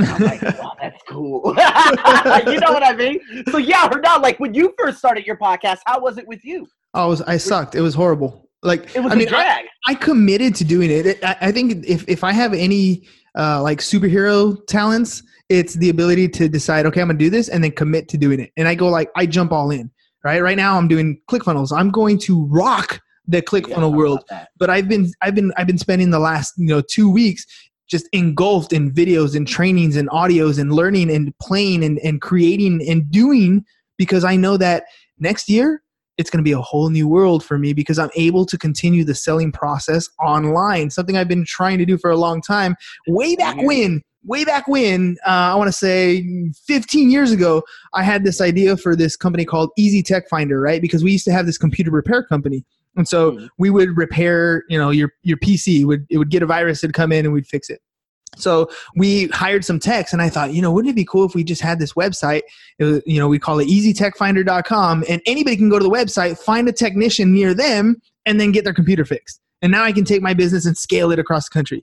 I'm 0.00 0.24
like, 0.24 0.42
"Oh, 0.60 0.72
that's 0.82 1.00
cool." 1.08 1.42
you 1.56 2.58
know 2.58 2.72
what 2.72 2.82
I 2.82 2.96
mean? 2.96 3.20
So 3.52 3.58
yeah, 3.58 3.88
or 3.92 4.00
not, 4.00 4.22
like 4.22 4.40
when 4.40 4.54
you 4.54 4.74
first 4.76 4.98
started 4.98 5.24
your 5.24 5.36
podcast, 5.36 5.78
how 5.86 6.00
was 6.00 6.18
it 6.18 6.26
with 6.26 6.44
you? 6.44 6.66
Oh, 6.94 7.04
I 7.04 7.06
was 7.06 7.22
I 7.22 7.36
sucked. 7.36 7.76
It 7.76 7.80
was 7.80 7.94
horrible. 7.94 8.47
Like 8.62 8.94
It 8.96 9.00
was 9.00 9.12
I 9.12 9.16
mean, 9.16 9.28
drag. 9.28 9.66
I, 9.86 9.92
I 9.92 9.94
committed 9.94 10.54
to 10.56 10.64
doing 10.64 10.90
it. 10.90 11.06
It- 11.06 11.24
I, 11.24 11.36
I 11.42 11.52
think 11.52 11.84
if 11.86 12.08
if 12.08 12.24
I 12.24 12.32
have 12.32 12.52
any 12.52 13.06
uh, 13.38 13.62
like 13.62 13.78
superhero 13.78 14.58
talents, 14.66 15.22
it's 15.48 15.74
the 15.74 15.90
ability 15.90 16.28
to 16.28 16.48
decide, 16.48 16.84
okay, 16.86 17.00
I'm 17.00 17.08
gonna 17.08 17.18
do 17.18 17.30
this, 17.30 17.48
and 17.48 17.62
then 17.62 17.70
commit 17.72 18.08
to 18.08 18.18
doing 18.18 18.40
it. 18.40 18.52
And 18.56 18.66
I 18.68 18.74
go 18.74 18.88
like 18.88 19.10
I 19.16 19.26
jump 19.26 19.52
all 19.52 19.70
in. 19.70 19.90
Right. 20.24 20.42
Right 20.42 20.56
now, 20.56 20.76
I'm 20.76 20.88
doing 20.88 21.20
ClickFunnels. 21.30 21.70
I'm 21.74 21.90
going 21.90 22.18
to 22.20 22.44
rock 22.46 23.00
the 23.28 23.36
Yeah, 23.38 23.42
ClickFunnel 23.42 23.76
how 23.76 23.88
world. 23.90 24.24
But 24.58 24.68
I've 24.68 24.88
been 24.88 25.12
I've 25.22 25.34
been 25.34 25.52
I've 25.56 25.68
been 25.68 25.78
spending 25.78 26.10
the 26.10 26.18
last 26.18 26.54
you 26.56 26.66
know 26.66 26.80
two 26.80 27.08
weeks 27.10 27.46
just 27.88 28.08
engulfed 28.12 28.72
in 28.72 28.90
videos 28.92 29.36
and 29.36 29.46
trainings 29.46 29.96
and 29.96 30.08
audios 30.10 30.58
and 30.58 30.72
learning 30.72 31.10
and 31.10 31.32
playing 31.38 31.84
and, 31.84 31.98
and 32.00 32.20
creating 32.20 32.84
and 32.86 33.10
doing 33.10 33.64
because 33.96 34.24
I 34.24 34.36
know 34.36 34.56
that 34.56 34.84
next 35.18 35.48
year 35.48 35.82
it's 36.18 36.30
going 36.30 36.38
to 36.38 36.44
be 36.44 36.52
a 36.52 36.60
whole 36.60 36.90
new 36.90 37.08
world 37.08 37.44
for 37.44 37.58
me 37.58 37.72
because 37.72 37.98
I'm 37.98 38.10
able 38.16 38.44
to 38.46 38.58
continue 38.58 39.04
the 39.04 39.14
selling 39.14 39.52
process 39.52 40.10
online. 40.20 40.90
Something 40.90 41.16
I've 41.16 41.28
been 41.28 41.44
trying 41.44 41.78
to 41.78 41.86
do 41.86 41.96
for 41.96 42.10
a 42.10 42.16
long 42.16 42.42
time. 42.42 42.76
Way 43.06 43.36
back 43.36 43.56
when, 43.62 44.02
way 44.24 44.44
back 44.44 44.66
when, 44.66 45.16
uh, 45.24 45.30
I 45.30 45.54
want 45.54 45.68
to 45.68 45.72
say 45.72 46.26
15 46.66 47.10
years 47.10 47.30
ago, 47.30 47.62
I 47.94 48.02
had 48.02 48.24
this 48.24 48.40
idea 48.40 48.76
for 48.76 48.96
this 48.96 49.16
company 49.16 49.44
called 49.44 49.70
Easy 49.78 50.02
Tech 50.02 50.28
Finder, 50.28 50.60
right? 50.60 50.82
Because 50.82 51.04
we 51.04 51.12
used 51.12 51.24
to 51.26 51.32
have 51.32 51.46
this 51.46 51.56
computer 51.56 51.90
repair 51.90 52.24
company. 52.24 52.64
And 52.96 53.06
so 53.06 53.32
Mhm. 53.32 53.48
we 53.58 53.70
would 53.70 53.96
repair, 53.96 54.64
you 54.68 54.76
know, 54.76 54.90
your 54.90 55.12
your 55.22 55.36
PC 55.36 55.84
would 55.84 56.04
it 56.10 56.18
would 56.18 56.30
get 56.30 56.42
a 56.42 56.46
virus, 56.46 56.82
it'd 56.82 56.94
come 56.94 57.12
in 57.12 57.24
and 57.24 57.32
we'd 57.32 57.46
fix 57.46 57.70
it. 57.70 57.80
So 58.36 58.70
we 58.94 59.26
hired 59.28 59.64
some 59.64 59.80
techs, 59.80 60.12
and 60.12 60.22
I 60.22 60.28
thought, 60.28 60.52
you 60.52 60.62
know, 60.62 60.70
wouldn't 60.70 60.90
it 60.90 60.96
be 60.96 61.04
cool 61.04 61.24
if 61.24 61.34
we 61.34 61.42
just 61.44 61.62
had 61.62 61.78
this 61.78 61.94
website? 61.94 62.42
It 62.78 62.84
was, 62.84 63.02
you 63.06 63.18
know, 63.18 63.28
we 63.28 63.38
call 63.38 63.58
it 63.58 63.68
easytechfinder.com, 63.68 65.04
and 65.08 65.22
anybody 65.26 65.56
can 65.56 65.68
go 65.68 65.78
to 65.78 65.82
the 65.82 65.90
website, 65.90 66.38
find 66.38 66.68
a 66.68 66.72
technician 66.72 67.32
near 67.32 67.54
them, 67.54 67.96
and 68.26 68.40
then 68.40 68.52
get 68.52 68.64
their 68.64 68.74
computer 68.74 69.04
fixed. 69.04 69.40
And 69.62 69.72
now 69.72 69.84
I 69.84 69.92
can 69.92 70.04
take 70.04 70.22
my 70.22 70.34
business 70.34 70.66
and 70.66 70.76
scale 70.76 71.10
it 71.10 71.18
across 71.18 71.48
the 71.48 71.54
country. 71.54 71.82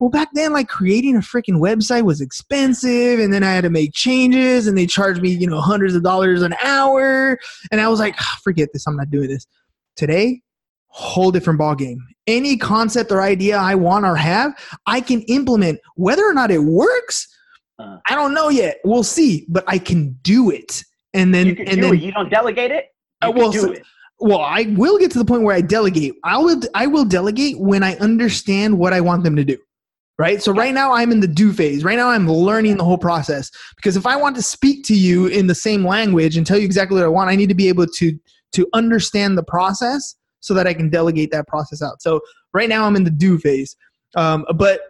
Well, 0.00 0.10
back 0.10 0.28
then, 0.34 0.52
like 0.52 0.68
creating 0.68 1.16
a 1.16 1.20
freaking 1.20 1.60
website 1.60 2.02
was 2.02 2.20
expensive, 2.20 3.20
and 3.20 3.32
then 3.32 3.44
I 3.44 3.52
had 3.52 3.62
to 3.62 3.70
make 3.70 3.92
changes, 3.94 4.66
and 4.66 4.76
they 4.76 4.86
charged 4.86 5.22
me, 5.22 5.30
you 5.30 5.46
know, 5.46 5.60
hundreds 5.60 5.94
of 5.94 6.02
dollars 6.02 6.42
an 6.42 6.54
hour, 6.62 7.38
and 7.70 7.80
I 7.80 7.88
was 7.88 8.00
like, 8.00 8.16
"Ah, 8.18 8.38
forget 8.42 8.70
this, 8.72 8.86
I'm 8.86 8.96
not 8.96 9.10
doing 9.10 9.28
this. 9.28 9.46
Today, 9.96 10.42
whole 10.96 11.32
different 11.32 11.58
ballgame. 11.58 11.96
Any 12.28 12.56
concept 12.56 13.10
or 13.10 13.20
idea 13.20 13.58
I 13.58 13.74
want 13.74 14.04
or 14.06 14.14
have, 14.14 14.52
I 14.86 15.00
can 15.00 15.22
implement. 15.22 15.80
Whether 15.96 16.24
or 16.24 16.32
not 16.34 16.50
it 16.50 16.62
works, 16.62 17.28
Uh. 17.80 17.96
I 18.08 18.14
don't 18.14 18.32
know 18.32 18.48
yet. 18.50 18.76
We'll 18.84 19.02
see, 19.02 19.46
but 19.48 19.64
I 19.66 19.78
can 19.78 20.12
do 20.22 20.50
it. 20.50 20.84
And 21.12 21.34
then, 21.34 21.48
and 21.58 21.82
then, 21.82 21.92
it. 21.94 22.00
You 22.00 22.12
don't 22.12 22.30
delegate 22.30 22.70
it. 22.70 22.84
You 23.22 23.28
Uh, 23.30 23.32
well, 23.32 23.50
do 23.50 23.60
so- 23.60 23.72
it. 23.72 23.82
well, 24.20 24.40
I 24.40 24.72
will 24.76 24.96
get 24.98 25.10
to 25.10 25.18
the 25.18 25.24
point 25.24 25.42
where 25.42 25.56
I 25.56 25.60
delegate. 25.60 26.14
I 26.22 26.38
will, 26.38 26.60
I 26.74 26.86
will 26.86 27.04
delegate 27.04 27.58
when 27.58 27.82
I 27.82 27.96
understand 27.96 28.78
what 28.78 28.92
I 28.92 29.00
want 29.00 29.24
them 29.24 29.34
to 29.34 29.44
do. 29.44 29.56
Right. 30.16 30.40
So 30.40 30.52
right 30.52 30.72
now 30.72 30.92
I'm 30.92 31.10
in 31.10 31.18
the 31.18 31.26
do 31.26 31.52
phase. 31.52 31.82
Right 31.82 31.96
now 31.96 32.10
I'm 32.10 32.30
learning 32.30 32.76
the 32.76 32.84
whole 32.84 32.96
process 32.98 33.50
because 33.74 33.96
if 33.96 34.06
I 34.06 34.14
want 34.14 34.36
to 34.36 34.42
speak 34.42 34.84
to 34.84 34.94
you 34.94 35.26
in 35.26 35.48
the 35.48 35.56
same 35.56 35.84
language 35.84 36.36
and 36.36 36.46
tell 36.46 36.56
you 36.56 36.64
exactly 36.64 36.94
what 36.94 37.04
I 37.04 37.08
want, 37.08 37.30
I 37.30 37.34
need 37.34 37.48
to 37.48 37.54
be 37.56 37.68
able 37.68 37.88
to 37.88 38.16
to 38.52 38.68
understand 38.74 39.36
the 39.36 39.42
process 39.42 40.14
so 40.44 40.54
that 40.54 40.66
I 40.66 40.74
can 40.74 40.90
delegate 40.90 41.30
that 41.32 41.48
process 41.48 41.82
out. 41.82 42.02
So 42.02 42.20
right 42.52 42.68
now 42.68 42.84
I'm 42.84 42.96
in 42.96 43.04
the 43.04 43.10
do 43.10 43.38
phase. 43.38 43.76
Um, 44.14 44.44
but 44.56 44.80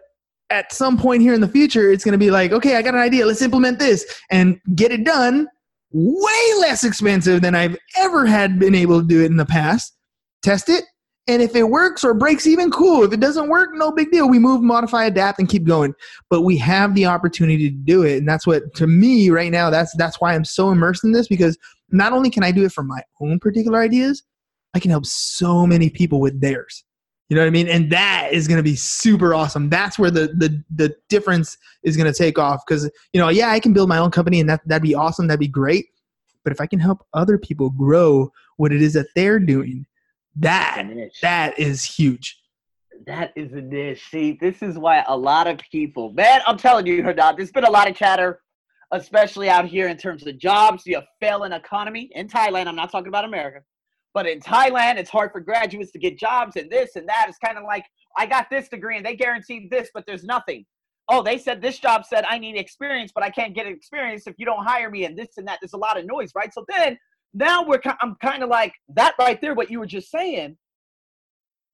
at 0.49 0.71
some 0.71 0.97
point 0.97 1.21
here 1.21 1.33
in 1.33 1.41
the 1.41 1.47
future, 1.47 1.91
it's 1.91 2.03
going 2.03 2.11
to 2.11 2.17
be 2.17 2.29
like, 2.29 2.51
okay, 2.51 2.75
I 2.75 2.81
got 2.81 2.93
an 2.93 2.99
idea. 2.99 3.25
Let's 3.25 3.41
implement 3.41 3.79
this 3.79 4.05
and 4.29 4.59
get 4.75 4.91
it 4.91 5.03
done 5.03 5.47
way 5.91 6.59
less 6.59 6.83
expensive 6.83 7.41
than 7.41 7.55
I've 7.55 7.77
ever 7.97 8.25
had 8.25 8.59
been 8.59 8.75
able 8.75 9.01
to 9.01 9.07
do 9.07 9.23
it 9.23 9.27
in 9.27 9.37
the 9.37 9.45
past. 9.45 9.95
Test 10.43 10.69
it. 10.69 10.83
And 11.27 11.41
if 11.41 11.55
it 11.55 11.69
works 11.69 12.03
or 12.03 12.13
breaks 12.13 12.45
even, 12.45 12.69
cool. 12.69 13.03
If 13.03 13.11
it 13.11 13.19
doesn't 13.19 13.49
work, 13.49 13.71
no 13.73 13.91
big 13.91 14.11
deal. 14.11 14.29
We 14.29 14.37
move, 14.37 14.61
modify, 14.61 15.05
adapt, 15.05 15.39
and 15.39 15.49
keep 15.49 15.63
going. 15.63 15.95
But 16.29 16.41
we 16.41 16.55
have 16.57 16.93
the 16.93 17.07
opportunity 17.07 17.69
to 17.71 17.75
do 17.75 18.03
it. 18.03 18.17
And 18.17 18.27
that's 18.27 18.45
what 18.45 18.75
to 18.75 18.85
me 18.85 19.31
right 19.31 19.51
now, 19.51 19.71
that's 19.71 19.95
that's 19.97 20.21
why 20.21 20.35
I'm 20.35 20.45
so 20.45 20.69
immersed 20.69 21.03
in 21.03 21.13
this 21.13 21.27
because 21.27 21.57
not 21.89 22.13
only 22.13 22.29
can 22.29 22.43
I 22.43 22.51
do 22.51 22.63
it 22.63 22.71
for 22.71 22.83
my 22.83 23.01
own 23.21 23.39
particular 23.39 23.79
ideas, 23.79 24.21
I 24.75 24.79
can 24.79 24.91
help 24.91 25.05
so 25.05 25.65
many 25.65 25.89
people 25.89 26.19
with 26.19 26.39
theirs. 26.39 26.83
You 27.29 27.35
know 27.35 27.41
what 27.41 27.47
I 27.47 27.51
mean? 27.51 27.67
And 27.67 27.91
that 27.91 28.29
is 28.31 28.47
going 28.47 28.57
to 28.57 28.63
be 28.63 28.75
super 28.75 29.33
awesome. 29.33 29.69
That's 29.69 29.97
where 29.97 30.11
the 30.11 30.27
the 30.37 30.63
the 30.75 30.95
difference 31.09 31.57
is 31.81 31.97
going 31.97 32.11
to 32.11 32.17
take 32.17 32.37
off 32.37 32.63
because 32.67 32.89
you 33.13 33.19
know, 33.19 33.29
yeah, 33.29 33.49
I 33.49 33.59
can 33.59 33.73
build 33.73 33.89
my 33.89 33.97
own 33.97 34.11
company 34.11 34.39
and 34.41 34.49
that 34.49 34.61
that'd 34.67 34.83
be 34.83 34.93
awesome. 34.93 35.27
That'd 35.27 35.39
be 35.39 35.47
great. 35.47 35.87
But 36.43 36.53
if 36.53 36.61
I 36.61 36.67
can 36.67 36.79
help 36.79 37.03
other 37.13 37.39
people 37.39 37.71
grow 37.71 38.31
what 38.57 38.71
it 38.71 38.81
is 38.81 38.93
that 38.93 39.07
they're 39.15 39.39
doing, 39.39 39.87
that 40.35 40.87
that 41.23 41.57
is 41.57 41.83
huge. 41.83 42.39
That 43.07 43.33
is 43.35 43.53
a 43.53 43.61
niche. 43.61 44.07
See, 44.09 44.37
this 44.39 44.61
is 44.61 44.77
why 44.77 45.03
a 45.07 45.17
lot 45.17 45.47
of 45.47 45.59
people, 45.71 46.11
man, 46.13 46.41
I'm 46.45 46.57
telling 46.57 46.85
you, 46.85 47.01
Hernan, 47.01 47.35
there's 47.35 47.51
been 47.51 47.65
a 47.65 47.71
lot 47.71 47.89
of 47.89 47.95
chatter, 47.95 48.41
especially 48.91 49.49
out 49.49 49.65
here 49.65 49.87
in 49.87 49.97
terms 49.97 50.25
of 50.27 50.37
jobs, 50.37 50.83
the 50.83 50.97
failing 51.19 51.51
economy 51.53 52.09
in 52.13 52.27
Thailand. 52.27 52.67
I'm 52.67 52.75
not 52.75 52.91
talking 52.91 53.07
about 53.07 53.25
America, 53.25 53.61
but 54.15 54.25
in 54.25 54.39
Thailand, 54.39 54.97
it's 54.97 55.11
hard 55.11 55.31
for 55.31 55.41
graduates 55.41 55.91
to 55.91 55.99
get 55.99 56.17
jobs 56.17 56.55
and 56.55 56.71
this 56.71 56.95
and 56.95 57.07
that. 57.07 57.27
It's 57.29 57.37
kind 57.37 57.57
of 57.57 57.65
like, 57.65 57.85
I 58.17 58.25
got 58.25 58.49
this 58.49 58.69
degree 58.69 58.97
and 58.97 59.05
they 59.05 59.15
guaranteed 59.15 59.69
this, 59.69 59.89
but 59.93 60.05
there's 60.07 60.23
nothing. 60.23 60.65
Oh, 61.07 61.21
they 61.21 61.37
said 61.37 61.61
this 61.61 61.77
job 61.77 62.03
said 62.05 62.25
I 62.27 62.39
need 62.39 62.57
experience, 62.57 63.11
but 63.13 63.23
I 63.23 63.29
can't 63.29 63.53
get 63.53 63.67
experience 63.67 64.25
if 64.25 64.33
you 64.39 64.45
don't 64.45 64.65
hire 64.65 64.89
me 64.89 65.05
and 65.05 65.15
this 65.15 65.37
and 65.37 65.47
that. 65.47 65.59
There's 65.61 65.73
a 65.73 65.77
lot 65.77 65.99
of 65.99 66.05
noise, 66.07 66.31
right? 66.33 66.51
So 66.51 66.65
then 66.67 66.97
now 67.35 67.63
we're, 67.63 67.81
I'm 68.01 68.15
kind 68.23 68.41
of 68.41 68.49
like 68.49 68.73
that 68.95 69.13
right 69.19 69.39
there, 69.39 69.53
what 69.53 69.69
you 69.69 69.79
were 69.79 69.85
just 69.85 70.09
saying 70.09 70.57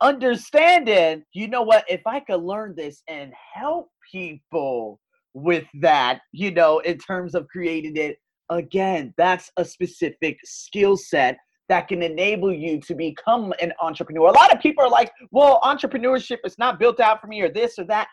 understanding, 0.02 1.24
you 1.32 1.48
know 1.48 1.62
what, 1.62 1.86
if 1.88 2.02
I 2.06 2.20
could 2.20 2.42
learn 2.42 2.76
this 2.76 3.04
and 3.08 3.32
help 3.54 3.90
people 4.12 5.00
with 5.34 5.66
that, 5.82 6.22
you 6.34 6.52
know, 6.52 6.80
in 6.80 6.98
terms 6.98 7.36
of 7.36 7.48
creating 7.48 7.96
it, 7.96 8.18
again, 8.50 9.14
that's 9.18 9.52
a 9.58 9.64
specific 9.64 10.40
skill 10.44 10.98
set 10.98 11.38
that 11.72 11.88
can 11.88 12.04
enable 12.04 12.52
you 12.52 12.80
to 12.82 12.94
become 12.94 13.54
an 13.62 13.72
entrepreneur. 13.82 14.28
A 14.28 14.32
lot 14.32 14.54
of 14.54 14.62
people 14.62 14.84
are 14.84 14.90
like, 14.90 15.12
well, 15.32 15.60
entrepreneurship 15.64 16.40
is 16.46 16.58
not 16.58 16.80
built 16.80 17.00
out 17.00 17.22
for 17.22 17.28
me 17.28 17.42
or 17.42 17.50
this 17.50 17.80
or 17.80 17.86
that. 17.86 18.08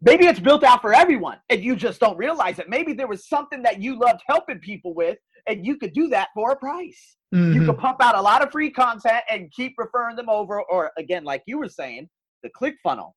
Maybe 0.00 0.26
it's 0.26 0.40
built 0.40 0.62
out 0.64 0.80
for 0.80 0.94
everyone 0.94 1.38
and 1.50 1.62
you 1.62 1.74
just 1.76 2.00
don't 2.00 2.16
realize 2.16 2.58
it. 2.58 2.68
Maybe 2.68 2.92
there 2.92 3.08
was 3.08 3.28
something 3.28 3.62
that 3.62 3.82
you 3.82 3.98
loved 3.98 4.20
helping 4.26 4.60
people 4.60 4.94
with 4.94 5.18
and 5.46 5.66
you 5.66 5.76
could 5.76 5.92
do 5.92 6.08
that 6.08 6.28
for 6.34 6.52
a 6.52 6.56
price 6.56 7.16
you 7.32 7.38
Mhm. 7.38 7.66
can 7.66 7.76
pump 7.76 7.98
out 8.02 8.16
a 8.16 8.20
lot 8.20 8.42
of 8.42 8.50
free 8.50 8.70
content 8.70 9.22
and 9.30 9.52
keep 9.52 9.74
referring 9.78 10.16
them 10.16 10.28
over 10.28 10.62
or 10.62 10.90
again 10.98 11.22
like 11.22 11.42
you 11.46 11.58
were 11.58 11.68
saying 11.68 12.08
the 12.42 12.50
ClickFunnel. 12.50 13.12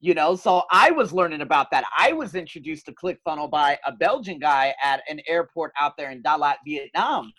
You 0.00 0.14
know, 0.14 0.36
so 0.36 0.62
I 0.70 0.90
was 0.92 1.12
learning 1.12 1.40
about 1.40 1.70
that. 1.72 1.84
I 1.96 2.12
was 2.12 2.34
introduced 2.34 2.86
to 2.86 2.92
ClickFunnel 2.92 3.50
by 3.50 3.78
a 3.84 3.92
Belgian 3.92 4.38
guy 4.38 4.74
at 4.82 5.02
an 5.08 5.20
airport 5.26 5.72
out 5.80 5.94
there 5.96 6.10
in 6.10 6.22
Dalat, 6.22 6.56
Vietnam. 6.64 7.32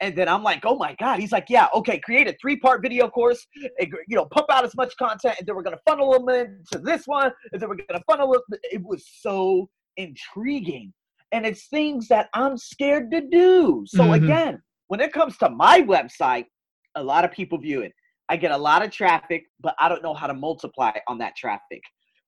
And 0.00 0.14
then 0.16 0.28
I'm 0.28 0.42
like, 0.42 0.64
oh 0.64 0.76
my 0.76 0.94
God. 1.00 1.20
He's 1.20 1.32
like, 1.32 1.46
yeah, 1.48 1.68
okay, 1.74 1.98
create 1.98 2.28
a 2.28 2.36
three 2.40 2.56
part 2.56 2.82
video 2.82 3.08
course, 3.08 3.46
and, 3.78 3.92
you 4.08 4.16
know, 4.16 4.26
pump 4.26 4.46
out 4.50 4.64
as 4.64 4.74
much 4.76 4.94
content, 4.96 5.36
and 5.38 5.46
then 5.46 5.56
we're 5.56 5.62
going 5.62 5.76
to 5.76 5.82
funnel 5.88 6.12
them 6.12 6.28
into 6.28 6.84
this 6.84 7.06
one, 7.06 7.30
and 7.52 7.60
then 7.60 7.68
we're 7.68 7.76
going 7.76 7.98
to 7.98 8.04
funnel 8.06 8.34
it. 8.34 8.42
It 8.64 8.82
was 8.84 9.08
so 9.20 9.68
intriguing. 9.96 10.92
And 11.32 11.44
it's 11.46 11.68
things 11.68 12.08
that 12.08 12.28
I'm 12.34 12.56
scared 12.56 13.10
to 13.10 13.20
do. 13.20 13.84
So 13.88 14.04
Mhm. 14.04 14.14
again, 14.14 14.62
when 14.88 15.00
it 15.00 15.12
comes 15.12 15.36
to 15.38 15.50
my 15.50 15.80
website, 15.80 16.46
a 16.94 17.02
lot 17.02 17.24
of 17.24 17.32
people 17.32 17.58
view 17.58 17.82
it. 17.82 17.92
I 18.28 18.36
get 18.36 18.50
a 18.50 18.56
lot 18.56 18.84
of 18.84 18.90
traffic, 18.90 19.44
but 19.60 19.74
I 19.78 19.88
don't 19.88 20.02
know 20.02 20.14
how 20.14 20.26
to 20.26 20.34
multiply 20.34 20.92
on 21.08 21.18
that 21.18 21.36
traffic. 21.36 21.80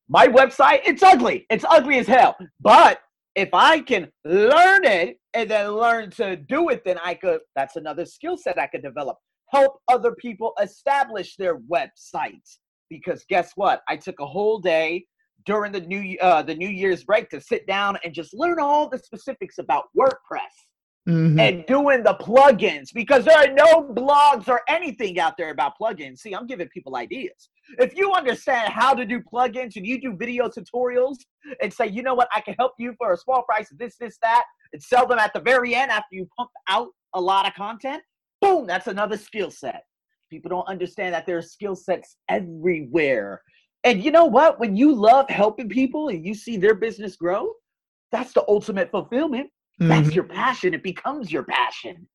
My 0.09 0.27
website, 0.27 0.81
it's 0.87 1.03
ugly. 1.03 1.47
It's 1.51 1.65
ugly 1.69 1.99
as 1.99 2.07
hell. 2.07 2.37
But 2.61 3.01
if 3.35 3.51
I 3.53 3.81
can 3.81 4.11
learn 4.25 4.85
it 4.85 5.19
and 5.39 5.49
then 5.49 5.71
learn 5.71 6.11
to 6.11 6.35
do 6.35 6.69
it, 6.71 6.83
then 6.85 6.99
I 6.99 7.15
could, 7.15 7.39
that's 7.55 7.77
another 7.77 8.05
skill 8.05 8.37
set 8.37 8.59
I 8.59 8.67
could 8.67 8.83
develop. 8.83 9.17
Help 9.53 9.79
other 9.87 10.13
people 10.17 10.53
establish 10.61 11.37
their 11.37 11.59
websites. 11.59 12.59
Because 12.91 13.25
guess 13.29 13.53
what? 13.55 13.83
I 13.89 13.97
took 13.97 14.19
a 14.19 14.27
whole 14.27 14.59
day 14.59 15.07
during 15.47 15.71
the 15.71 15.81
new 15.81 16.19
uh, 16.19 16.43
the 16.43 16.55
New 16.55 16.69
Year's 16.69 17.05
break 17.05 17.31
to 17.31 17.41
sit 17.41 17.67
down 17.69 17.97
and 18.03 18.13
just 18.13 18.35
learn 18.35 18.59
all 18.59 18.89
the 18.89 18.99
specifics 18.99 19.59
about 19.59 19.85
WordPress 19.97 20.55
Mhm. 21.09 21.41
and 21.41 21.65
doing 21.67 22.03
the 22.03 22.15
plugins 22.15 22.93
because 22.93 23.25
there 23.25 23.39
are 23.39 23.53
no 23.55 23.83
blogs 23.83 24.47
or 24.47 24.61
anything 24.69 25.19
out 25.19 25.39
there 25.39 25.51
about 25.51 25.73
plugins. 25.81 26.19
See, 26.19 26.35
I'm 26.35 26.47
giving 26.47 26.69
people 26.69 26.97
ideas. 26.97 27.49
If 27.79 27.97
you 27.97 28.13
understand 28.13 28.73
how 28.75 28.93
to 28.93 29.07
do 29.07 29.21
plugins 29.21 29.77
and 29.77 29.87
you 29.87 29.99
do 30.01 30.15
video 30.15 30.51
tutorials 30.51 31.17
and 31.63 31.73
say, 31.73 31.87
you 31.87 32.03
know 32.03 32.15
what, 32.15 32.29
I 32.35 32.43
can 32.43 32.55
help 32.59 32.73
you 32.79 32.95
for 32.99 33.15
a 33.15 33.17
small 33.17 33.43
price 33.45 33.69
this, 33.79 33.97
this, 33.97 34.19
that, 34.21 34.45
and 34.73 34.83
sell 34.83 35.07
them 35.07 35.19
at 35.19 35.33
the 35.33 35.41
very 35.41 35.75
end 35.75 35.91
after 35.91 36.15
you 36.15 36.29
pump 36.37 36.51
out 36.69 36.89
a 37.15 37.21
lot 37.21 37.47
of 37.47 37.55
content, 37.55 38.03
boom, 38.41 38.67
that's 38.67 38.87
another 38.87 39.17
skill 39.17 39.51
set. 39.51 39.85
People 40.31 40.51
don't 40.51 40.69
understand 40.69 41.15
that 41.15 41.27
there 41.27 41.39
are 41.39 41.43
skill 41.43 41.75
sets 41.75 42.17
everywhere. 42.29 43.43
And 43.85 44.03
you 44.05 44.11
know 44.11 44.27
what? 44.27 44.61
When 44.61 44.77
you 44.77 44.95
love 44.95 45.29
helping 45.31 45.69
people 45.69 46.09
and 46.09 46.25
you 46.25 46.35
see 46.35 46.57
their 46.57 46.75
business 46.75 47.17
grow, 47.17 47.53
that's 48.13 48.33
the 48.33 48.45
ultimate 48.49 48.91
fulfillment. 48.91 49.51
That's 49.79 50.09
Mhm. 50.09 50.15
your 50.15 50.25
passion. 50.25 50.75
It 50.75 50.83
becomes 50.83 51.31
your 51.33 51.45
passion. 51.45 52.09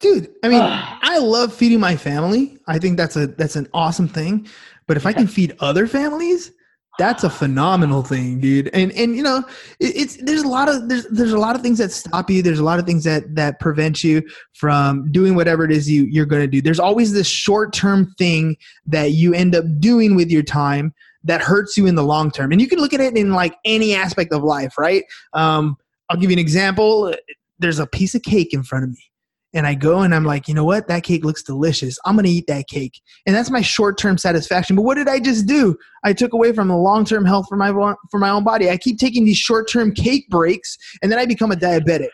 dude 0.00 0.34
i 0.42 0.48
mean 0.48 0.60
i 1.02 1.18
love 1.18 1.54
feeding 1.54 1.78
my 1.78 1.96
family 1.96 2.58
i 2.66 2.78
think 2.80 2.96
that's 2.96 3.14
a 3.16 3.28
that's 3.28 3.54
an 3.54 3.68
awesome 3.72 4.08
thing 4.08 4.46
but 4.88 4.96
if 4.96 5.06
i 5.06 5.12
can 5.12 5.26
feed 5.28 5.54
other 5.60 5.86
families 5.86 6.50
that's 6.98 7.24
a 7.24 7.30
phenomenal 7.30 8.02
thing 8.02 8.40
dude. 8.40 8.68
And 8.72 8.92
and 8.92 9.16
you 9.16 9.22
know 9.22 9.38
it, 9.80 9.96
it's 9.96 10.16
there's 10.18 10.42
a 10.42 10.48
lot 10.48 10.68
of 10.68 10.88
there's 10.88 11.06
there's 11.08 11.32
a 11.32 11.38
lot 11.38 11.56
of 11.56 11.62
things 11.62 11.78
that 11.78 11.92
stop 11.92 12.30
you. 12.30 12.42
There's 12.42 12.58
a 12.58 12.64
lot 12.64 12.78
of 12.78 12.86
things 12.86 13.04
that 13.04 13.34
that 13.34 13.60
prevent 13.60 14.04
you 14.04 14.22
from 14.52 15.10
doing 15.10 15.34
whatever 15.34 15.64
it 15.64 15.72
is 15.72 15.90
you 15.90 16.04
you're 16.04 16.26
going 16.26 16.42
to 16.42 16.48
do. 16.48 16.60
There's 16.60 16.80
always 16.80 17.12
this 17.12 17.26
short 17.26 17.72
term 17.72 18.14
thing 18.18 18.56
that 18.86 19.12
you 19.12 19.34
end 19.34 19.54
up 19.54 19.64
doing 19.78 20.14
with 20.14 20.30
your 20.30 20.42
time 20.42 20.94
that 21.24 21.40
hurts 21.40 21.76
you 21.76 21.86
in 21.86 21.94
the 21.94 22.04
long 22.04 22.30
term. 22.30 22.52
And 22.52 22.60
you 22.60 22.68
can 22.68 22.78
look 22.78 22.92
at 22.92 23.00
it 23.00 23.16
in 23.16 23.32
like 23.32 23.54
any 23.64 23.94
aspect 23.94 24.32
of 24.32 24.42
life 24.42 24.78
right? 24.78 25.04
Um 25.32 25.76
i'll 26.10 26.16
give 26.16 26.30
you 26.30 26.34
an 26.34 26.40
example. 26.40 27.14
There's 27.58 27.78
a 27.78 27.86
piece 27.86 28.14
of 28.14 28.22
cake 28.22 28.52
in 28.52 28.62
front 28.62 28.84
of 28.84 28.90
me 28.90 29.10
and 29.54 29.66
I 29.66 29.74
go 29.74 30.00
and 30.00 30.14
I'm 30.14 30.24
like, 30.24 30.48
you 30.48 30.54
know 30.54 30.64
what? 30.64 30.88
That 30.88 31.04
cake 31.04 31.24
looks 31.24 31.42
delicious. 31.42 31.96
I'm 32.04 32.16
going 32.16 32.26
to 32.26 32.30
eat 32.30 32.46
that 32.48 32.66
cake. 32.66 33.00
And 33.24 33.34
that's 33.34 33.50
my 33.50 33.62
short-term 33.62 34.18
satisfaction. 34.18 34.74
But 34.74 34.82
what 34.82 34.96
did 34.96 35.08
I 35.08 35.20
just 35.20 35.46
do? 35.46 35.76
I 36.02 36.12
took 36.12 36.32
away 36.32 36.52
from 36.52 36.68
the 36.68 36.76
long-term 36.76 37.24
health 37.24 37.46
for 37.48 37.56
my 37.56 37.70
for 38.10 38.18
my 38.18 38.30
own 38.30 38.44
body. 38.44 38.68
I 38.68 38.76
keep 38.76 38.98
taking 38.98 39.24
these 39.24 39.38
short-term 39.38 39.94
cake 39.94 40.28
breaks 40.28 40.76
and 41.02 41.10
then 41.10 41.18
I 41.18 41.24
become 41.24 41.52
a 41.52 41.56
diabetic, 41.56 42.08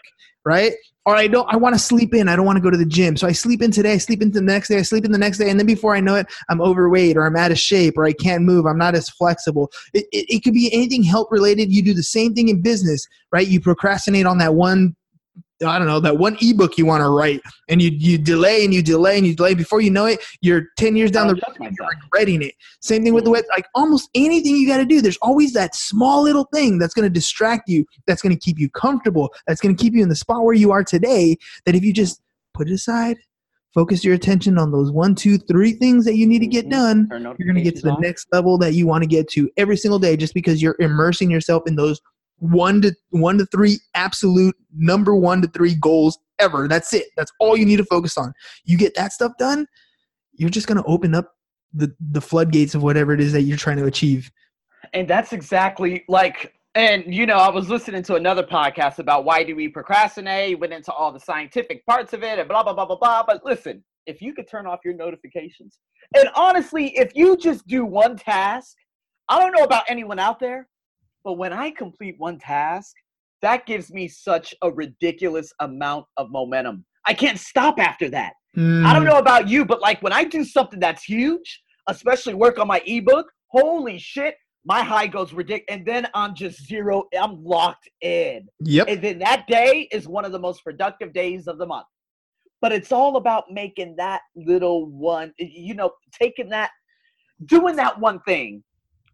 right? 0.44 0.74
Or 1.06 1.16
I 1.16 1.28
don't 1.28 1.48
I 1.52 1.56
want 1.56 1.74
to 1.74 1.78
sleep 1.78 2.14
in. 2.14 2.28
I 2.28 2.36
don't 2.36 2.44
want 2.44 2.56
to 2.56 2.62
go 2.62 2.68
to 2.68 2.76
the 2.76 2.84
gym. 2.84 3.16
So 3.16 3.26
I 3.26 3.32
sleep 3.32 3.62
in 3.62 3.70
today, 3.70 3.94
I 3.94 3.98
sleep 3.98 4.20
in 4.20 4.30
the 4.32 4.42
next 4.42 4.68
day, 4.68 4.76
I 4.76 4.82
sleep 4.82 5.06
in 5.06 5.12
the 5.12 5.18
next 5.18 5.38
day 5.38 5.48
and 5.48 5.58
then 5.58 5.66
before 5.66 5.96
I 5.96 6.00
know 6.00 6.16
it, 6.16 6.26
I'm 6.50 6.60
overweight 6.60 7.16
or 7.16 7.26
I'm 7.26 7.36
out 7.36 7.50
of 7.50 7.58
shape 7.58 7.96
or 7.96 8.04
I 8.04 8.12
can't 8.12 8.44
move. 8.44 8.66
I'm 8.66 8.78
not 8.78 8.94
as 8.94 9.08
flexible. 9.08 9.72
It, 9.94 10.04
it, 10.12 10.26
it 10.28 10.44
could 10.44 10.52
be 10.52 10.70
anything 10.74 11.02
health 11.02 11.28
related. 11.30 11.72
You 11.72 11.82
do 11.82 11.94
the 11.94 12.02
same 12.02 12.34
thing 12.34 12.48
in 12.48 12.60
business, 12.60 13.06
right? 13.32 13.48
You 13.48 13.60
procrastinate 13.60 14.26
on 14.26 14.36
that 14.38 14.54
one 14.54 14.94
I 15.64 15.78
don't 15.78 15.88
know 15.88 16.00
that 16.00 16.16
one 16.16 16.36
ebook 16.40 16.78
you 16.78 16.86
want 16.86 17.02
to 17.02 17.08
write, 17.08 17.40
and 17.68 17.82
you 17.82 17.90
you 17.90 18.16
delay 18.16 18.64
and 18.64 18.72
you 18.72 18.82
delay 18.82 19.18
and 19.18 19.26
you 19.26 19.34
delay. 19.34 19.54
Before 19.54 19.80
you 19.80 19.90
know 19.90 20.06
it, 20.06 20.20
you're 20.40 20.68
ten 20.78 20.96
years 20.96 21.10
down 21.10 21.28
I'll 21.28 21.34
the 21.34 21.42
road, 21.46 21.56
and 21.66 21.76
you're 21.78 21.88
regretting 22.04 22.42
it. 22.42 22.54
Same 22.80 23.04
thing 23.04 23.14
with 23.14 23.24
the 23.24 23.30
web. 23.30 23.44
Like 23.50 23.66
almost 23.74 24.08
anything 24.14 24.56
you 24.56 24.66
got 24.66 24.78
to 24.78 24.86
do, 24.86 25.00
there's 25.00 25.18
always 25.18 25.52
that 25.52 25.74
small 25.74 26.22
little 26.22 26.48
thing 26.54 26.78
that's 26.78 26.94
going 26.94 27.06
to 27.06 27.10
distract 27.10 27.68
you, 27.68 27.84
that's 28.06 28.22
going 28.22 28.34
to 28.34 28.40
keep 28.40 28.58
you 28.58 28.70
comfortable, 28.70 29.32
that's 29.46 29.60
going 29.60 29.76
to 29.76 29.82
keep 29.82 29.94
you 29.94 30.02
in 30.02 30.08
the 30.08 30.16
spot 30.16 30.44
where 30.44 30.54
you 30.54 30.72
are 30.72 30.84
today. 30.84 31.36
That 31.66 31.74
if 31.74 31.84
you 31.84 31.92
just 31.92 32.22
put 32.54 32.68
it 32.68 32.72
aside, 32.72 33.18
focus 33.74 34.02
your 34.04 34.14
attention 34.14 34.58
on 34.58 34.72
those 34.72 34.90
one, 34.90 35.14
two, 35.14 35.38
three 35.38 35.72
things 35.72 36.04
that 36.04 36.16
you 36.16 36.26
need 36.26 36.40
to 36.40 36.46
get 36.46 36.66
Mhm. 36.66 36.70
done, 36.70 37.08
you're 37.38 37.46
going 37.46 37.54
to 37.54 37.62
get 37.62 37.76
to 37.76 37.82
the 37.82 37.96
next 38.00 38.26
level 38.32 38.58
that 38.58 38.74
you 38.74 38.86
want 38.86 39.02
to 39.02 39.06
get 39.08 39.28
to 39.30 39.48
every 39.56 39.76
single 39.76 39.98
day 39.98 40.16
just 40.16 40.34
because 40.34 40.60
you're 40.60 40.76
immersing 40.80 41.30
yourself 41.30 41.62
in 41.66 41.76
those 41.76 42.00
one 42.40 42.82
to 42.82 42.94
one 43.10 43.38
to 43.38 43.46
three 43.46 43.78
absolute 43.94 44.56
number 44.74 45.14
one 45.14 45.40
to 45.40 45.48
three 45.48 45.74
goals 45.76 46.18
ever. 46.38 46.68
That's 46.68 46.92
it. 46.92 47.06
That's 47.16 47.32
all 47.38 47.56
you 47.56 47.64
need 47.64 47.76
to 47.78 47.84
focus 47.84 48.18
on. 48.18 48.32
You 48.64 48.76
get 48.76 48.94
that 48.96 49.12
stuff 49.12 49.32
done 49.38 49.66
you're 50.40 50.48
just 50.50 50.66
going 50.66 50.82
to 50.82 50.88
open 50.88 51.14
up 51.14 51.34
the 51.74 51.94
the 52.10 52.20
floodgates 52.20 52.74
of 52.74 52.82
whatever 52.82 53.12
it 53.12 53.20
is 53.20 53.32
that 53.32 53.42
you're 53.42 53.58
trying 53.58 53.76
to 53.76 53.84
achieve. 53.84 54.32
And 54.94 55.06
that's 55.06 55.34
exactly 55.34 56.02
like, 56.08 56.54
and 56.74 57.14
you 57.14 57.26
know, 57.26 57.36
I 57.36 57.50
was 57.50 57.68
listening 57.68 58.02
to 58.04 58.14
another 58.14 58.42
podcast 58.42 58.98
about 58.98 59.24
why 59.26 59.44
do 59.44 59.54
we 59.54 59.68
procrastinate, 59.68 60.58
went 60.58 60.72
into 60.72 60.92
all 60.92 61.12
the 61.12 61.20
scientific 61.20 61.84
parts 61.84 62.14
of 62.14 62.22
it 62.22 62.38
and 62.38 62.48
blah, 62.48 62.62
blah, 62.62 62.72
blah, 62.72 62.86
blah, 62.86 62.96
blah. 62.96 63.22
But 63.24 63.44
listen, 63.44 63.84
if 64.06 64.22
you 64.22 64.32
could 64.32 64.48
turn 64.48 64.66
off 64.66 64.80
your 64.82 64.94
notifications, 64.94 65.78
and 66.16 66.28
honestly, 66.34 66.96
if 66.96 67.14
you 67.14 67.36
just 67.36 67.66
do 67.66 67.84
one 67.84 68.16
task, 68.16 68.74
I 69.28 69.38
don't 69.38 69.52
know 69.52 69.64
about 69.64 69.84
anyone 69.88 70.18
out 70.18 70.40
there, 70.40 70.68
but 71.24 71.34
when 71.34 71.52
I 71.52 71.70
complete 71.70 72.14
one 72.18 72.38
task, 72.38 72.94
that 73.42 73.66
gives 73.66 73.90
me 73.92 74.08
such 74.08 74.54
a 74.62 74.70
ridiculous 74.70 75.52
amount 75.60 76.06
of 76.16 76.30
momentum. 76.30 76.84
I 77.06 77.14
can't 77.14 77.38
stop 77.38 77.78
after 77.78 78.08
that. 78.10 78.34
I 78.56 78.58
Mm. 78.60 78.92
don't 78.94 79.04
know 79.04 79.18
about 79.18 79.48
you, 79.48 79.64
but 79.64 79.80
like 79.80 80.02
when 80.02 80.12
I 80.12 80.24
do 80.24 80.44
something 80.44 80.80
that's 80.80 81.04
huge, 81.04 81.62
especially 81.86 82.34
work 82.34 82.58
on 82.58 82.66
my 82.66 82.82
ebook, 82.84 83.30
holy 83.46 83.98
shit, 83.98 84.34
my 84.64 84.82
high 84.82 85.06
goes 85.06 85.32
ridiculous. 85.32 85.66
And 85.70 85.86
then 85.86 86.08
I'm 86.14 86.34
just 86.34 86.66
zero, 86.66 87.04
I'm 87.18 87.42
locked 87.42 87.88
in. 88.02 88.46
yep 88.60 88.88
And 88.88 89.00
then 89.00 89.18
that 89.20 89.46
day 89.46 89.88
is 89.92 90.08
one 90.08 90.24
of 90.24 90.32
the 90.32 90.38
most 90.38 90.62
productive 90.64 91.12
days 91.12 91.46
of 91.46 91.58
the 91.58 91.66
month. 91.66 91.86
But 92.60 92.72
it's 92.72 92.92
all 92.92 93.16
about 93.16 93.44
making 93.50 93.96
that 93.96 94.20
little 94.36 94.86
one, 94.90 95.32
you 95.38 95.74
know, 95.74 95.92
taking 96.12 96.48
that, 96.50 96.70
doing 97.46 97.76
that 97.76 97.98
one 97.98 98.20
thing, 98.20 98.62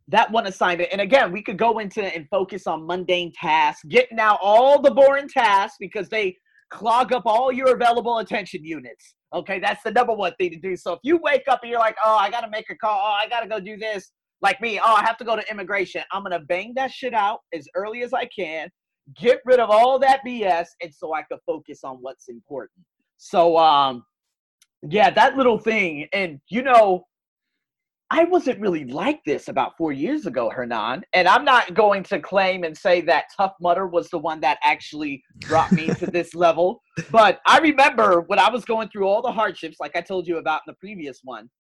that 0.09 0.31
one 0.31 0.47
assignment. 0.47 0.91
And 0.93 1.01
again, 1.01 1.33
we 1.33 1.43
could 1.43 1.59
go 1.59 1.79
into 1.79 2.03
and 2.03 2.29
focus 2.29 2.67
on 2.67 2.87
mundane 2.87 3.33
tasks, 3.33 3.83
getting 3.89 4.21
out 4.21 4.39
all 4.41 4.81
the 4.81 4.91
boring 4.91 5.29
tasks 5.29 5.77
because 5.81 6.09
they 6.09 6.37
clog 6.71 7.13
up 7.13 7.25
all 7.27 7.53
your 7.53 7.75
available 7.75 8.19
attention 8.19 8.65
units. 8.65 9.15
Okay, 9.35 9.59
that's 9.59 9.83
the 9.83 9.91
number 9.91 10.13
one 10.13 10.33
thing 10.39 10.51
to 10.51 10.59
do. 10.59 10.77
So 10.77 10.93
if 10.93 11.01
you 11.03 11.19
wake 11.19 11.45
up 11.49 11.61
and 11.63 11.71
you're 11.71 11.81
like, 11.81 11.97
oh, 12.05 12.17
I 12.17 12.31
gotta 12.31 12.49
make 12.51 12.71
a 12.71 12.77
call, 12.77 12.99
oh, 13.03 13.17
I 13.21 13.29
gotta 13.29 13.49
go 13.49 13.59
do 13.59 13.77
this, 13.77 14.13
like 14.43 14.61
me, 14.61 14.79
oh, 14.79 14.95
I 14.95 15.05
have 15.05 15.17
to 15.19 15.25
go 15.25 15.37
to 15.37 15.51
immigration. 15.51 16.03
I'm 16.13 16.23
gonna 16.23 16.41
bang 16.41 16.73
that 16.77 16.93
shit 16.93 17.15
out 17.15 17.41
as 17.53 17.67
early 17.75 18.03
as 18.03 18.13
I 18.13 18.27
can, 18.27 18.69
get 19.17 19.41
rid 19.45 19.59
of 19.59 19.71
all 19.71 19.99
that 19.99 20.21
BS, 20.25 20.67
and 20.83 20.95
so 20.95 21.15
I 21.15 21.23
could 21.23 21.39
focus 21.47 21.81
on 21.85 21.97
what's 22.01 22.29
important. 22.29 22.85
So 23.17 23.57
um, 23.59 24.05
yeah, 24.89 25.11
that 25.11 25.37
little 25.37 25.59
thing, 25.59 26.09
and 26.13 26.41
you 26.49 26.63
know, 26.63 27.07
I 28.11 28.25
wasn't 28.25 28.61
really 28.61 28.85
like 28.85 29.21
this 29.27 29.49
about 29.49 29.77
four 29.77 29.91
years 29.91 30.27
ago, 30.27 30.49
Hernan. 30.49 31.03
And 31.13 31.27
I'm 31.27 31.45
not 31.45 31.75
going 31.75 32.05
to 32.05 32.21
claim 32.21 32.63
and 32.63 32.77
say 32.77 33.01
that 33.03 33.25
Tough 33.37 33.55
Mudder 33.61 33.89
was 33.89 34.09
the 34.11 34.19
one 34.19 34.41
that 34.41 34.59
actually 34.63 35.25
brought 35.49 35.73
me 35.73 35.89
to 35.89 36.07
this 36.07 36.33
level. 36.35 36.83
But 37.11 37.41
I 37.47 37.59
remember 37.59 38.21
when 38.29 38.39
I 38.39 38.49
was 38.49 38.65
going 38.65 38.91
through 38.91 39.09
all 39.09 39.23
the 39.23 39.33
hardships, 39.33 39.79
like 39.81 39.97
I 39.97 40.01
told 40.03 40.29
you 40.29 40.39
about 40.39 40.63
in 40.67 40.73
the 40.73 40.77
previous 40.79 41.21
one, 41.25 41.51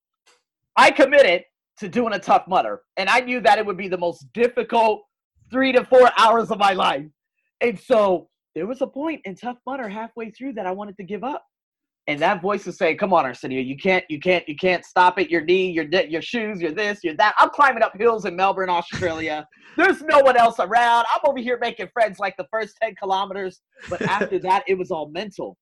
I 0.77 0.93
committed 0.93 1.43
to 1.79 1.89
doing 1.89 2.13
a 2.13 2.19
Tough 2.19 2.45
Mudder. 2.47 2.81
And 2.97 3.09
I 3.09 3.21
knew 3.21 3.41
that 3.41 3.59
it 3.59 3.67
would 3.67 3.77
be 3.77 3.89
the 3.89 3.99
most 3.99 4.33
difficult 4.33 5.03
three 5.51 5.73
to 5.73 5.85
four 5.85 6.11
hours 6.17 6.53
of 6.53 6.59
my 6.59 6.75
life. 6.75 7.07
And 7.61 7.79
so 7.79 8.29
there 8.55 8.69
was 8.69 8.83
a 8.83 8.87
point 8.87 9.21
in 9.25 9.35
Tough 9.35 9.59
Mudder 9.67 9.89
halfway 9.89 10.31
through 10.31 10.53
that 10.55 10.67
I 10.67 10.71
wanted 10.71 10.97
to 10.99 11.05
give 11.05 11.25
up 11.25 11.45
and 12.09 12.21
that 12.21 12.41
voice 12.41 12.67
is 12.67 12.77
saying, 12.77 12.99
"Come 12.99 13.13
on, 13.13 13.25
Arsenio, 13.25 13.61
you 13.61 13.77
can't, 13.77 14.05
you 14.09 14.21
can't, 14.21 14.49
you 14.49 14.57
can't 14.57 14.85
stop 14.85 15.19
it. 15.19 15.31
Your 15.31 15.43
knee, 15.43 15.71
your 15.71 15.85
di- 15.85 16.07
your 16.09 16.23
shoes, 16.23 16.61
your 16.61 16.73
this, 16.73 17.03
your 17.03 17.15
that." 17.17 17.35
I'm 17.39 17.51
climbing 17.51 17.83
up 17.83 17.93
hills 17.97 18.25
in 18.25 18.37
Melbourne, 18.37 18.71
Australia. 18.71 19.47
There's 19.77 20.03
no 20.03 20.21
one 20.21 20.37
else 20.37 20.59
around. 20.61 21.07
I'm 21.13 21.21
over 21.25 21.39
here 21.39 21.59
making 21.61 21.89
friends 21.93 22.19
like 22.19 22.37
the 22.37 22.47
first 22.53 22.77
ten 22.81 22.95
kilometers, 22.95 23.61
but 23.91 24.01
after 24.09 24.39
that, 24.41 24.65
it 24.67 24.79
was 24.79 24.91
all 24.91 25.09
mental. 25.09 25.57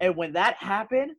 And 0.00 0.16
when 0.16 0.32
that 0.32 0.56
happened, 0.56 1.12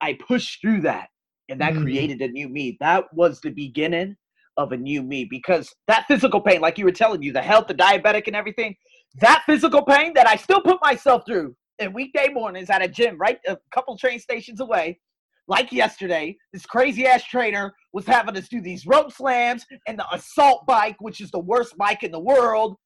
I 0.00 0.14
pushed 0.26 0.60
through 0.60 0.82
that, 0.82 1.08
and 1.48 1.60
that 1.60 1.74
Mm. 1.74 1.82
created 1.82 2.20
a 2.22 2.28
new 2.28 2.48
me. 2.48 2.76
That 2.80 3.12
was 3.12 3.40
the 3.40 3.50
beginning 3.50 4.16
of 4.56 4.72
a 4.72 4.76
new 4.76 5.02
me 5.02 5.24
because 5.24 5.74
that 5.88 6.06
physical 6.06 6.40
pain, 6.40 6.60
like 6.60 6.78
you 6.78 6.84
were 6.84 6.92
telling 6.92 7.22
you, 7.22 7.32
the 7.32 7.42
health, 7.42 7.66
the 7.66 7.74
diabetic, 7.74 8.26
and 8.26 8.36
everything, 8.36 8.76
that 9.20 9.42
physical 9.46 9.82
pain 9.82 10.12
that 10.14 10.28
I 10.28 10.36
still 10.36 10.60
put 10.60 10.78
myself 10.82 11.24
through 11.26 11.56
in 11.80 11.92
weekday 11.92 12.28
mornings 12.28 12.70
at 12.70 12.82
a 12.82 12.88
gym, 12.88 13.18
right 13.18 13.38
a 13.48 13.58
couple 13.72 13.96
train 13.96 14.20
stations 14.20 14.60
away. 14.60 15.00
Like 15.48 15.72
yesterday, 15.72 16.36
this 16.52 16.64
crazy 16.64 17.06
ass 17.06 17.24
trainer 17.24 17.74
was 17.92 18.06
having 18.06 18.36
us 18.36 18.46
do 18.48 18.60
these 18.60 18.86
rope 18.86 19.10
slams 19.10 19.66
and 19.88 19.98
the 19.98 20.06
assault 20.12 20.64
bike, 20.66 20.96
which 21.00 21.20
is 21.20 21.30
the 21.32 21.40
worst 21.40 21.76
bike 21.76 22.04
in 22.04 22.12
the 22.12 22.20
world. 22.20 22.76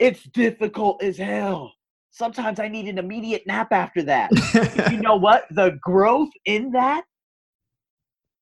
It's 0.00 0.24
difficult 0.24 1.02
as 1.02 1.18
hell. 1.18 1.72
Sometimes 2.10 2.58
I 2.58 2.66
need 2.66 2.88
an 2.88 2.98
immediate 2.98 3.46
nap 3.46 3.72
after 3.72 4.02
that. 4.04 4.30
you 4.90 4.98
know 4.98 5.14
what? 5.14 5.44
The 5.50 5.78
growth 5.82 6.30
in 6.46 6.72
that, 6.72 7.04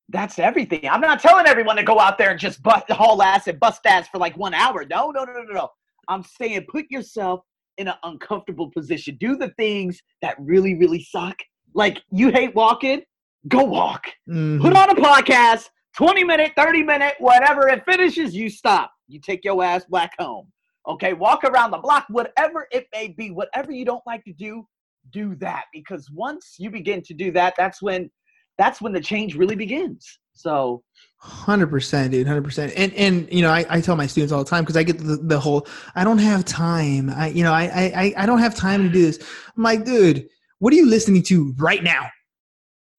that's 0.08 0.38
everything. 0.38 0.88
I'm 0.88 1.00
not 1.00 1.20
telling 1.20 1.46
everyone 1.46 1.76
to 1.76 1.82
go 1.82 1.98
out 1.98 2.16
there 2.16 2.30
and 2.30 2.38
just 2.38 2.62
bust 2.62 2.90
haul 2.90 3.20
ass 3.22 3.48
and 3.48 3.58
bust 3.58 3.84
ass 3.84 4.08
for 4.08 4.18
like 4.18 4.36
one 4.36 4.54
hour. 4.54 4.86
No, 4.88 5.10
no, 5.10 5.24
no, 5.24 5.32
no, 5.32 5.52
no. 5.52 5.68
I'm 6.08 6.22
saying 6.22 6.66
put 6.70 6.86
yourself 6.90 7.40
in 7.78 7.88
an 7.88 7.94
uncomfortable 8.02 8.70
position. 8.70 9.16
Do 9.20 9.36
the 9.36 9.50
things 9.50 10.00
that 10.22 10.36
really, 10.38 10.74
really 10.74 11.02
suck. 11.02 11.36
Like 11.74 12.02
you 12.10 12.30
hate 12.30 12.54
walking, 12.54 13.02
go 13.48 13.64
walk. 13.64 14.06
Mhm. 14.28 14.60
Put 14.60 14.76
on 14.76 14.90
a 14.90 14.94
podcast, 14.94 15.68
20 15.96 16.24
minute, 16.24 16.52
30 16.56 16.82
minute, 16.82 17.14
whatever 17.18 17.68
it 17.68 17.84
finishes, 17.84 18.34
you 18.34 18.48
stop. 18.48 18.90
You 19.08 19.20
take 19.20 19.44
your 19.44 19.62
ass 19.62 19.84
back 19.86 20.12
home. 20.18 20.52
Okay, 20.88 21.12
walk 21.14 21.44
around 21.44 21.72
the 21.72 21.78
block, 21.78 22.06
whatever 22.08 22.68
it 22.70 22.86
may 22.94 23.08
be, 23.08 23.30
whatever 23.30 23.72
you 23.72 23.84
don't 23.84 24.06
like 24.06 24.24
to 24.24 24.32
do, 24.32 24.66
do 25.10 25.34
that. 25.36 25.64
Because 25.72 26.08
once 26.10 26.56
you 26.58 26.70
begin 26.70 27.02
to 27.02 27.14
do 27.14 27.30
that, 27.32 27.54
that's 27.56 27.82
when 27.82 28.10
that's 28.58 28.80
when 28.80 28.92
the 28.92 29.00
change 29.00 29.34
really 29.34 29.56
begins. 29.56 30.18
So 30.36 30.82
Hundred 31.18 31.68
percent, 31.68 32.12
dude. 32.12 32.26
Hundred 32.26 32.44
percent. 32.44 32.72
And 32.76 32.92
and 32.94 33.28
you 33.32 33.42
know, 33.42 33.50
I, 33.50 33.64
I 33.68 33.80
tell 33.80 33.96
my 33.96 34.06
students 34.06 34.32
all 34.32 34.44
the 34.44 34.48
time 34.48 34.62
because 34.62 34.76
I 34.76 34.82
get 34.82 34.98
the, 34.98 35.16
the 35.16 35.40
whole 35.40 35.66
I 35.94 36.04
don't 36.04 36.18
have 36.18 36.44
time. 36.44 37.10
I 37.10 37.28
you 37.28 37.42
know, 37.42 37.52
I, 37.52 37.64
I 37.96 38.14
I 38.16 38.26
don't 38.26 38.38
have 38.38 38.54
time 38.54 38.82
to 38.84 38.88
do 38.88 39.02
this. 39.02 39.18
I'm 39.56 39.62
like, 39.62 39.84
dude, 39.84 40.28
what 40.58 40.72
are 40.72 40.76
you 40.76 40.86
listening 40.86 41.22
to 41.24 41.52
right 41.56 41.82
now? 41.82 42.08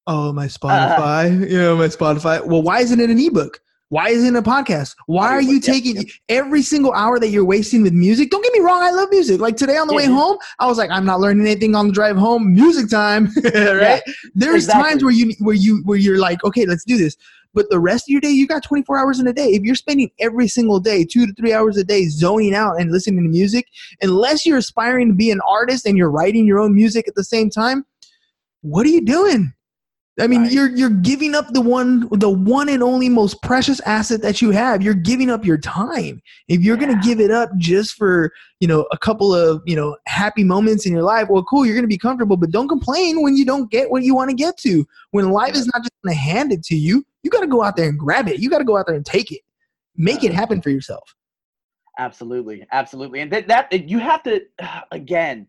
Oh, 0.07 0.33
my 0.33 0.45
uh-huh. 0.45 0.57
Spotify. 0.57 1.49
you 1.49 1.57
know, 1.57 1.75
my 1.77 1.87
Spotify. 1.87 2.45
Well, 2.45 2.61
why 2.61 2.79
isn't 2.79 2.99
it 2.99 3.09
an 3.09 3.19
ebook? 3.19 3.61
Why 3.89 4.09
isn't 4.09 4.35
it 4.35 4.37
a 4.37 4.41
podcast? 4.41 4.95
Why 5.05 5.29
are 5.29 5.41
you 5.41 5.57
Audiobook, 5.57 5.67
yep, 5.67 5.75
taking 5.75 6.09
every 6.27 6.61
single 6.61 6.91
hour 6.93 7.19
that 7.19 7.29
you're 7.29 7.45
wasting 7.45 7.83
with 7.83 7.93
music? 7.93 8.29
Don't 8.29 8.43
get 8.43 8.51
me 8.51 8.59
wrong, 8.59 8.83
I 8.83 8.91
love 8.91 9.09
music. 9.11 9.39
Like 9.39 9.55
today 9.55 9.77
on 9.77 9.87
the 9.87 9.93
way 9.93 10.05
home, 10.05 10.37
I 10.59 10.67
was 10.67 10.77
like, 10.77 10.89
I'm 10.91 11.05
not 11.05 11.21
learning 11.21 11.47
anything 11.47 11.73
on 11.73 11.87
the 11.87 11.93
drive 11.93 12.17
home. 12.17 12.53
Music 12.53 12.89
time, 12.89 13.29
right? 13.43 14.01
There's 14.35 14.65
exactly. 14.65 14.83
times 14.83 15.03
where 15.03 15.13
you 15.13 15.33
where 15.39 15.55
you 15.55 15.81
where 15.85 15.97
you're 15.97 16.19
like, 16.19 16.43
okay, 16.43 16.65
let's 16.65 16.83
do 16.83 16.97
this. 16.97 17.15
But 17.53 17.69
the 17.69 17.79
rest 17.79 18.07
of 18.07 18.11
your 18.11 18.21
day, 18.21 18.29
you 18.29 18.45
got 18.45 18.61
24 18.61 18.99
hours 18.99 19.19
in 19.19 19.27
a 19.27 19.33
day. 19.33 19.47
If 19.47 19.63
you're 19.63 19.73
spending 19.73 20.11
every 20.19 20.47
single 20.47 20.79
day, 20.79 21.05
two 21.05 21.25
to 21.25 21.33
three 21.33 21.53
hours 21.53 21.77
a 21.77 21.83
day, 21.83 22.07
zoning 22.07 22.53
out 22.53 22.79
and 22.79 22.91
listening 22.91 23.23
to 23.23 23.29
music, 23.29 23.67
unless 24.01 24.45
you're 24.45 24.57
aspiring 24.57 25.07
to 25.07 25.15
be 25.15 25.31
an 25.31 25.39
artist 25.47 25.85
and 25.85 25.97
you're 25.97 26.11
writing 26.11 26.45
your 26.45 26.59
own 26.59 26.75
music 26.75 27.07
at 27.07 27.15
the 27.15 27.23
same 27.23 27.49
time, 27.49 27.85
what 28.61 28.85
are 28.85 28.89
you 28.89 29.03
doing? 29.03 29.53
I 30.19 30.25
mean, 30.25 30.43
Right. 30.43 30.51
you're 30.51 30.69
you're 30.69 30.89
giving 30.89 31.35
up 31.35 31.53
the 31.53 31.61
one 31.61 32.07
the 32.11 32.29
one 32.29 32.69
and 32.69 32.81
only 32.81 33.07
most 33.07 33.41
precious 33.43 33.79
asset 33.81 34.21
that 34.23 34.41
you 34.41 34.49
have. 34.51 34.81
You're 34.81 34.95
giving 34.95 35.29
up 35.29 35.45
your 35.45 35.59
time. 35.59 36.21
If 36.47 36.61
you're 36.61 36.75
Yeah. 36.75 36.87
gonna 36.87 36.99
give 36.99 37.19
it 37.19 37.29
up 37.29 37.51
just 37.57 37.93
for 37.95 38.31
you 38.59 38.67
know 38.67 38.87
a 38.91 38.97
couple 38.97 39.33
of 39.35 39.61
you 39.65 39.75
know 39.75 39.95
happy 40.07 40.43
moments 40.43 40.85
in 40.87 40.91
your 40.91 41.03
life, 41.03 41.27
well, 41.29 41.43
cool, 41.43 41.65
you're 41.65 41.75
gonna 41.75 41.87
be 41.87 41.99
comfortable, 41.99 42.35
but 42.37 42.49
don't 42.49 42.67
complain 42.67 43.21
when 43.21 43.37
you 43.37 43.45
don't 43.45 43.69
get 43.69 43.91
what 43.91 44.03
you 44.03 44.15
want 44.15 44.29
to 44.31 44.35
get 44.35 44.57
to. 44.57 44.85
When 45.11 45.29
life 45.29 45.55
is 45.55 45.67
not 45.67 45.83
just 45.83 45.93
gonna 46.03 46.15
hand 46.15 46.51
it 46.51 46.63
to 46.63 46.75
you, 46.75 47.05
you 47.21 47.29
got 47.29 47.41
to 47.41 47.47
go 47.47 47.61
out 47.61 47.75
there 47.75 47.89
and 47.89 47.99
grab 47.99 48.27
it. 48.27 48.39
You 48.39 48.49
got 48.49 48.59
to 48.59 48.63
go 48.63 48.77
out 48.77 48.87
there 48.87 48.95
and 48.95 49.05
take 49.05 49.31
it. 49.31 49.41
Make 49.95 50.23
it 50.23 50.33
happen 50.33 50.61
for 50.61 50.69
yourself. 50.69 51.13
Absolutely, 51.99 52.65
absolutely, 52.71 53.19
and 53.21 53.31
that, 53.31 53.47
that 53.47 53.89
you 53.89 53.99
have 53.99 54.23
to 54.23 54.41
again. 54.91 55.47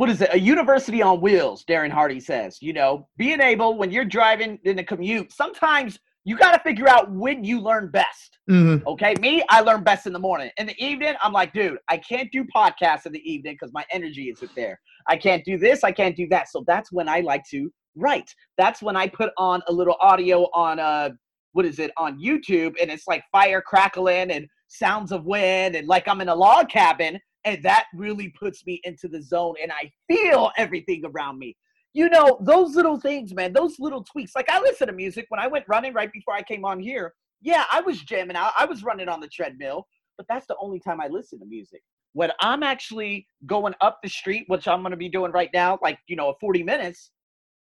What 0.00 0.08
is 0.08 0.22
it? 0.22 0.30
A 0.32 0.40
university 0.40 1.02
on 1.02 1.20
wheels, 1.20 1.62
Darren 1.68 1.90
Hardy 1.90 2.20
says. 2.20 2.62
You 2.62 2.72
know, 2.72 3.06
being 3.18 3.38
able 3.38 3.76
when 3.76 3.90
you're 3.90 4.06
driving 4.06 4.58
in 4.64 4.78
a 4.78 4.82
commute, 4.82 5.30
sometimes 5.30 5.98
you 6.24 6.38
got 6.38 6.52
to 6.52 6.58
figure 6.60 6.88
out 6.88 7.12
when 7.12 7.44
you 7.44 7.60
learn 7.60 7.90
best. 7.90 8.38
Mhm. 8.48 8.82
Okay, 8.86 9.14
me, 9.20 9.42
I 9.50 9.60
learn 9.60 9.84
best 9.84 10.06
in 10.06 10.14
the 10.14 10.18
morning. 10.18 10.50
In 10.56 10.68
the 10.68 10.82
evening, 10.82 11.16
I'm 11.22 11.34
like, 11.34 11.52
dude, 11.52 11.76
I 11.90 11.98
can't 11.98 12.32
do 12.32 12.46
podcasts 12.46 13.04
in 13.04 13.12
the 13.12 13.30
evening 13.30 13.56
because 13.60 13.74
my 13.74 13.84
energy 13.92 14.30
isn't 14.30 14.50
there. 14.56 14.80
I 15.06 15.18
can't 15.18 15.44
do 15.44 15.58
this, 15.58 15.84
I 15.84 15.92
can't 15.92 16.16
do 16.16 16.26
that. 16.28 16.48
So 16.48 16.64
that's 16.66 16.90
when 16.90 17.06
I 17.06 17.20
like 17.20 17.44
to 17.50 17.70
write. 17.94 18.34
That's 18.56 18.80
when 18.80 18.96
I 18.96 19.06
put 19.06 19.32
on 19.36 19.60
a 19.68 19.72
little 19.72 19.98
audio 20.00 20.44
on 20.54 20.78
uh 20.78 21.10
what 21.52 21.66
is 21.66 21.78
it 21.78 21.90
on 21.98 22.18
YouTube 22.18 22.72
and 22.80 22.90
it's 22.90 23.06
like 23.06 23.22
fire 23.30 23.60
crackling 23.60 24.30
and 24.30 24.48
sounds 24.68 25.12
of 25.12 25.26
wind 25.26 25.76
and 25.76 25.86
like 25.86 26.08
I'm 26.08 26.22
in 26.22 26.30
a 26.30 26.34
log 26.34 26.70
cabin 26.70 27.20
and 27.44 27.62
that 27.62 27.86
really 27.94 28.28
puts 28.38 28.66
me 28.66 28.80
into 28.84 29.08
the 29.08 29.22
zone 29.22 29.54
and 29.62 29.72
I 29.72 29.90
feel 30.08 30.50
everything 30.56 31.02
around 31.04 31.38
me. 31.38 31.56
You 31.92 32.08
know, 32.08 32.38
those 32.40 32.76
little 32.76 33.00
things, 33.00 33.34
man, 33.34 33.52
those 33.52 33.78
little 33.78 34.04
tweaks. 34.04 34.32
Like 34.36 34.50
I 34.50 34.60
listen 34.60 34.86
to 34.86 34.92
music 34.92 35.26
when 35.28 35.40
I 35.40 35.46
went 35.46 35.64
running 35.68 35.92
right 35.92 36.12
before 36.12 36.34
I 36.34 36.42
came 36.42 36.64
on 36.64 36.78
here. 36.78 37.14
Yeah, 37.42 37.64
I 37.72 37.80
was 37.80 38.00
jamming 38.02 38.36
out. 38.36 38.52
I 38.58 38.64
was 38.66 38.84
running 38.84 39.08
on 39.08 39.20
the 39.20 39.28
treadmill, 39.28 39.86
but 40.16 40.26
that's 40.28 40.46
the 40.46 40.56
only 40.60 40.78
time 40.78 41.00
I 41.00 41.08
listen 41.08 41.40
to 41.40 41.46
music. 41.46 41.82
When 42.12 42.30
I'm 42.40 42.62
actually 42.62 43.26
going 43.46 43.74
up 43.80 43.98
the 44.02 44.08
street, 44.08 44.44
which 44.48 44.68
I'm 44.68 44.82
going 44.82 44.90
to 44.90 44.96
be 44.96 45.08
doing 45.08 45.32
right 45.32 45.50
now, 45.54 45.78
like, 45.82 45.98
you 46.06 46.16
know, 46.16 46.34
40 46.40 46.62
minutes, 46.62 47.10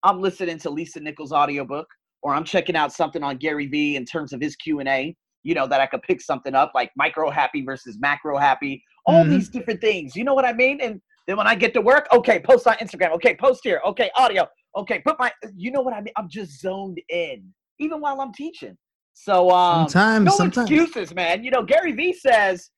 I'm 0.03 0.21
listening 0.21 0.59
to 0.61 0.71
Lisa 0.71 1.01
Nichols' 1.01 1.33
audiobook 1.33 1.87
or 2.23 2.35
I'm 2.35 2.45
checking 2.45 2.77
out 2.77 2.93
something 2.93 3.23
on 3.23 3.37
Gary 3.37 3.67
Vee 3.67 3.97
in 3.97 4.05
terms 4.05 4.33
of 4.33 4.41
his 4.41 4.57
Q&A, 4.57 5.17
you 5.49 5.55
know, 5.55 5.67
that 5.67 5.81
I 5.81 5.87
could 5.87 6.03
pick 6.03 6.21
something 6.21 6.55
up 6.55 6.73
like 6.75 6.91
micro 6.95 7.31
happy 7.31 7.63
versus 7.63 7.97
macro 7.99 8.37
happy, 8.37 8.85
all 9.07 9.25
Mhm. 9.25 9.31
these 9.31 9.49
different 9.49 9.81
things. 9.81 10.15
You 10.15 10.25
know 10.25 10.35
what 10.35 10.45
I 10.45 10.53
mean? 10.53 10.79
And 10.83 11.01
then 11.27 11.39
when 11.39 11.47
I 11.47 11.55
get 11.55 11.73
to 11.73 11.81
work, 11.81 12.07
okay, 12.13 12.39
post 12.39 12.67
on 12.67 12.75
Instagram. 12.85 13.13
Okay, 13.13 13.35
post 13.35 13.61
here. 13.65 13.81
Okay, 13.91 14.11
audio. 14.15 14.47
Okay, 14.77 14.99
put 15.01 15.19
my 15.19 15.33
you 15.57 15.71
know 15.71 15.81
what 15.81 15.95
I 15.95 16.03
mean? 16.03 16.13
I'm 16.19 16.29
just 16.29 16.61
zoned 16.61 17.01
in 17.09 17.39
even 17.79 17.99
while 18.03 18.21
I'm 18.21 18.35
teaching. 18.35 18.77
So 19.15 19.51
um 19.51 19.89
Sometimes, 19.89 20.25
no 20.27 20.37
sometimes. 20.37 20.71
excuses, 20.71 21.15
man. 21.15 21.43
You 21.43 21.51
know, 21.51 21.63
Gary 21.63 21.93
Vee 21.93 22.13
says, 22.13 22.71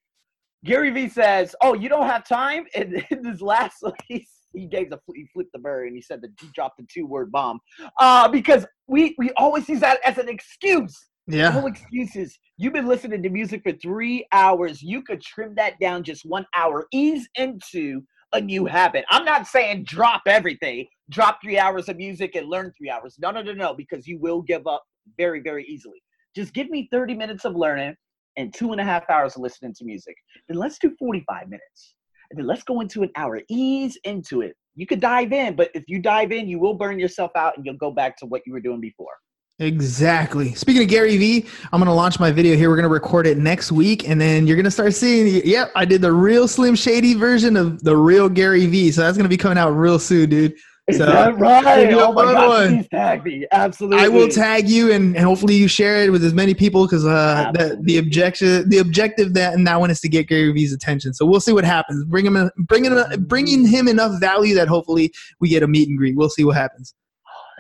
Gary 0.64 0.90
Vee 0.90 1.09
says, 1.09 1.56
"Oh, 1.64 1.74
you 1.74 1.88
don't 1.88 2.06
have 2.06 2.22
time." 2.40 2.66
And 2.76 3.04
in 3.11 3.22
this 3.22 3.40
last, 3.40 3.78
he, 4.09 4.24
he 4.52 4.66
gave 4.66 4.90
the 4.90 4.98
he 5.14 5.26
flipped 5.33 5.52
the 5.52 5.59
bird 5.59 5.88
and 5.88 5.96
he 5.96 6.02
said 6.02 6.20
that 6.22 6.30
he 6.40 6.46
dropped 6.54 6.76
the 6.78 6.87
two 6.94 7.06
word 7.14 7.33
bomb, 7.33 7.59
uh, 7.98 8.28
because 8.28 8.64
we 8.87 9.16
we 9.18 9.26
always 9.37 9.68
use 9.68 9.80
that 9.80 9.98
as 10.11 10.18
an 10.18 10.28
excuse. 10.28 10.96
Yeah. 11.31 11.51
No 11.51 11.66
excuses. 11.66 12.38
You've 12.57 12.73
been 12.73 12.88
listening 12.88 13.23
to 13.23 13.31
music 13.31 13.62
for 13.62 13.73
three 13.73 14.27
hours. 14.33 14.83
You 14.83 15.03
could 15.03 15.23
trim 15.23 15.55
that 15.57 15.79
down 15.81 16.03
just 16.03 16.25
one 16.25 16.47
hour. 16.55 16.87
Ease 16.93 17.29
into 17.37 18.03
a 18.33 18.40
new 18.40 18.66
habit. 18.66 19.05
I'm 19.11 19.25
not 19.25 19.47
saying 19.47 19.85
drop 19.85 20.23
everything, 20.27 20.87
drop 21.11 21.38
three 21.43 21.59
hours 21.59 21.88
of 21.88 21.97
music 21.97 22.37
and 22.37 22.49
learn 22.49 22.73
three 22.77 22.90
hours. 22.90 23.16
No, 23.19 23.31
no, 23.31 23.43
no, 23.43 23.53
no, 23.53 23.75
because 23.75 24.07
you 24.07 24.19
will 24.19 24.43
give 24.43 24.66
up 24.66 24.83
very, 25.16 25.40
very 25.40 25.64
easily. 25.66 26.03
Just 26.35 26.55
give 26.55 26.71
me 26.71 26.88
30 26.93 27.14
minutes 27.14 27.45
of 27.45 27.57
learning 27.57 27.95
and 28.37 28.55
two 28.55 28.73
and 28.73 28.81
a 28.81 28.85
half 28.85 29.09
hours 29.11 29.35
of 29.37 29.43
listening 29.43 29.75
to 29.75 29.85
music. 29.85 30.14
Then 30.49 30.59
let's 30.59 30.79
do 30.79 30.95
45 30.99 31.49
minutes. 31.49 31.95
And 32.31 32.38
then 32.38 32.47
let's 32.47 32.62
go 32.62 32.81
into 32.81 33.03
an 33.03 33.11
hour. 33.16 33.40
Ease 33.49 33.99
into 34.05 34.43
it. 34.43 34.55
You 34.77 34.87
could 34.87 35.01
dive 35.01 35.33
in, 35.33 35.57
but 35.57 35.71
if 35.75 35.85
you 35.88 36.01
dive 36.01 36.31
in, 36.31 36.49
you 36.49 36.61
will 36.61 36.75
burn 36.75 36.99
yourself 36.99 37.33
out 37.37 37.57
and 37.57 37.66
you'll 37.66 37.77
go 37.77 37.90
back 37.90 38.16
to 38.19 38.27
what 38.27 38.43
you 38.47 38.53
were 38.53 38.61
doing 38.61 38.81
before. 38.81 39.14
Exactly. 39.61 40.55
Speaking 40.55 40.83
of 40.83 40.88
Gary 40.88 41.18
Vee, 41.18 41.46
I'm 41.70 41.81
going 41.81 41.87
to 41.87 41.92
launch 41.92 42.18
my 42.18 42.33
video 42.33 42.57
here. 42.57 42.70
We're 42.70 42.77
going 42.77 42.88
to 42.88 42.92
record 42.92 43.27
it 43.27 43.37
next 43.37 43.70
week, 43.70 44.09
and 44.09 44.18
then 44.18 44.46
you're 44.46 44.57
going 44.57 44.64
to 44.64 44.70
start 44.70 44.94
seeing. 44.94 45.42
Yep, 45.44 45.73
I 45.77 45.85
did 45.85 46.01
the 46.01 46.12
real 46.12 46.49
Slim 46.49 46.75
Shady 46.75 47.12
version 47.12 47.57
of 47.57 47.83
the 47.85 47.94
real 47.94 48.31
Gary 48.31 48.66
Vee. 48.66 48.90
So 48.90 49.03
that's 49.03 49.18
going 49.18 49.27
to 49.27 49.29
be 49.29 49.37
coming 49.37 49.59
out 49.59 49.70
real 49.73 49.99
soon, 49.99 50.31
dude. 50.31 50.55
Is 50.88 50.96
So, 50.96 51.05
that 51.05 51.38
right? 51.38 51.79
it'll 51.81 51.99
be 51.99 52.03
a 52.03 52.07
Oh 52.07 52.12
my 52.14 52.49
one. 52.49 52.68
please 52.79 52.88
tag 52.88 53.23
me. 53.23 53.46
Absolutely. 53.53 54.03
I 54.03 54.09
will 54.09 54.29
tag 54.29 54.66
you, 54.66 54.92
and, 54.92 55.14
and 55.14 55.27
hopefully 55.27 55.55
you 55.57 55.68
share 55.68 56.03
it 56.05 56.11
with 56.11 56.25
as 56.25 56.33
many 56.33 56.55
people 56.55 56.87
because 56.87 57.05
uh, 57.05 57.53
the, 57.53 57.79
the 57.83 57.99
objection, 57.99 58.66
the 58.70 58.79
objective 58.79 59.35
that 59.35 59.53
and 59.53 59.66
that 59.66 59.79
one 59.79 59.90
is 59.90 60.01
to 60.01 60.09
get 60.09 60.27
Gary 60.27 60.51
Vee's 60.53 60.73
attention. 60.73 61.12
So 61.12 61.27
we'll 61.27 61.38
see 61.38 61.53
what 61.53 61.64
happens. 61.64 62.03
Bring 62.07 62.25
him, 62.25 62.51
bringing 62.57 62.99
bringing 63.27 63.66
him 63.66 63.88
enough 63.88 64.18
value 64.20 64.55
that 64.55 64.68
hopefully 64.68 65.12
we 65.38 65.51
get 65.51 65.62
a 65.62 65.68
meet 65.68 65.87
and 65.90 65.99
greet. 65.99 66.16
We'll 66.16 66.31
see 66.31 66.44
what 66.44 66.57
happens. 66.57 66.94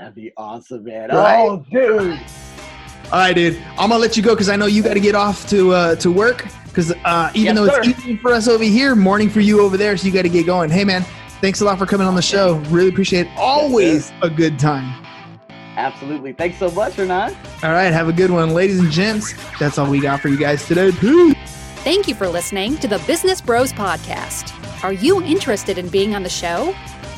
That'd 0.00 0.14
be 0.14 0.32
awesome, 0.38 0.84
man. 0.84 1.10
Right? 1.10 1.46
Oh, 1.46 1.62
dude. 1.70 2.18
All 3.12 3.18
right, 3.18 3.34
dude. 3.34 3.62
I'm 3.72 3.90
gonna 3.90 3.98
let 3.98 4.16
you 4.16 4.22
go 4.22 4.30
because 4.34 4.48
I 4.48 4.56
know 4.56 4.64
you 4.64 4.82
got 4.82 4.94
to 4.94 5.00
get 5.00 5.14
off 5.14 5.46
to 5.50 5.72
uh, 5.72 5.94
to 5.96 6.10
work. 6.10 6.46
Because 6.64 6.92
uh, 7.04 7.30
even 7.34 7.54
Yes, 7.54 7.56
though 7.56 7.64
it's 7.66 7.86
sir. 7.86 7.90
evening 7.90 8.18
for 8.18 8.32
us 8.32 8.48
over 8.48 8.64
here, 8.64 8.94
morning 8.96 9.28
for 9.28 9.40
you 9.40 9.60
over 9.60 9.76
there, 9.76 9.94
so 9.98 10.06
you 10.06 10.12
got 10.14 10.22
to 10.22 10.30
get 10.30 10.46
going. 10.46 10.70
Hey, 10.70 10.84
man, 10.84 11.02
thanks 11.42 11.60
a 11.60 11.66
lot 11.66 11.78
for 11.78 11.84
coming 11.84 12.06
on 12.06 12.14
the 12.14 12.22
show. 12.22 12.54
Really 12.70 12.88
appreciate 12.88 13.26
it. 13.26 13.32
Always 13.36 14.10
a 14.22 14.30
good 14.30 14.58
time. 14.58 15.04
Absolutely. 15.76 16.32
Thanks 16.32 16.58
so 16.58 16.70
much, 16.70 16.94
Hernan. 16.94 17.36
All 17.62 17.72
right, 17.72 17.92
have 17.92 18.08
a 18.08 18.12
good 18.14 18.30
one, 18.30 18.54
ladies 18.54 18.78
and 18.78 18.90
gents. 18.90 19.34
That's 19.58 19.76
all 19.76 19.90
we 19.90 20.00
got 20.00 20.20
for 20.20 20.28
you 20.28 20.38
guys 20.38 20.64
today. 20.66 20.92
Peace. 20.92 21.34
Thank 21.84 22.08
you 22.08 22.14
for 22.14 22.26
listening 22.26 22.78
to 22.78 22.88
the 22.88 23.00
Business 23.00 23.42
Bros 23.42 23.70
Podcast. 23.74 24.54
Are 24.82 24.94
you 24.94 25.20
interested 25.22 25.76
in 25.76 25.88
being 25.90 26.14
on 26.14 26.22
the 26.22 26.30
show? 26.30 26.74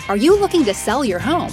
Are 0.09 0.16
you 0.16 0.37
looking 0.37 0.64
to 0.64 0.75
sell 0.75 1.05
your 1.05 1.21
home 1.21 1.53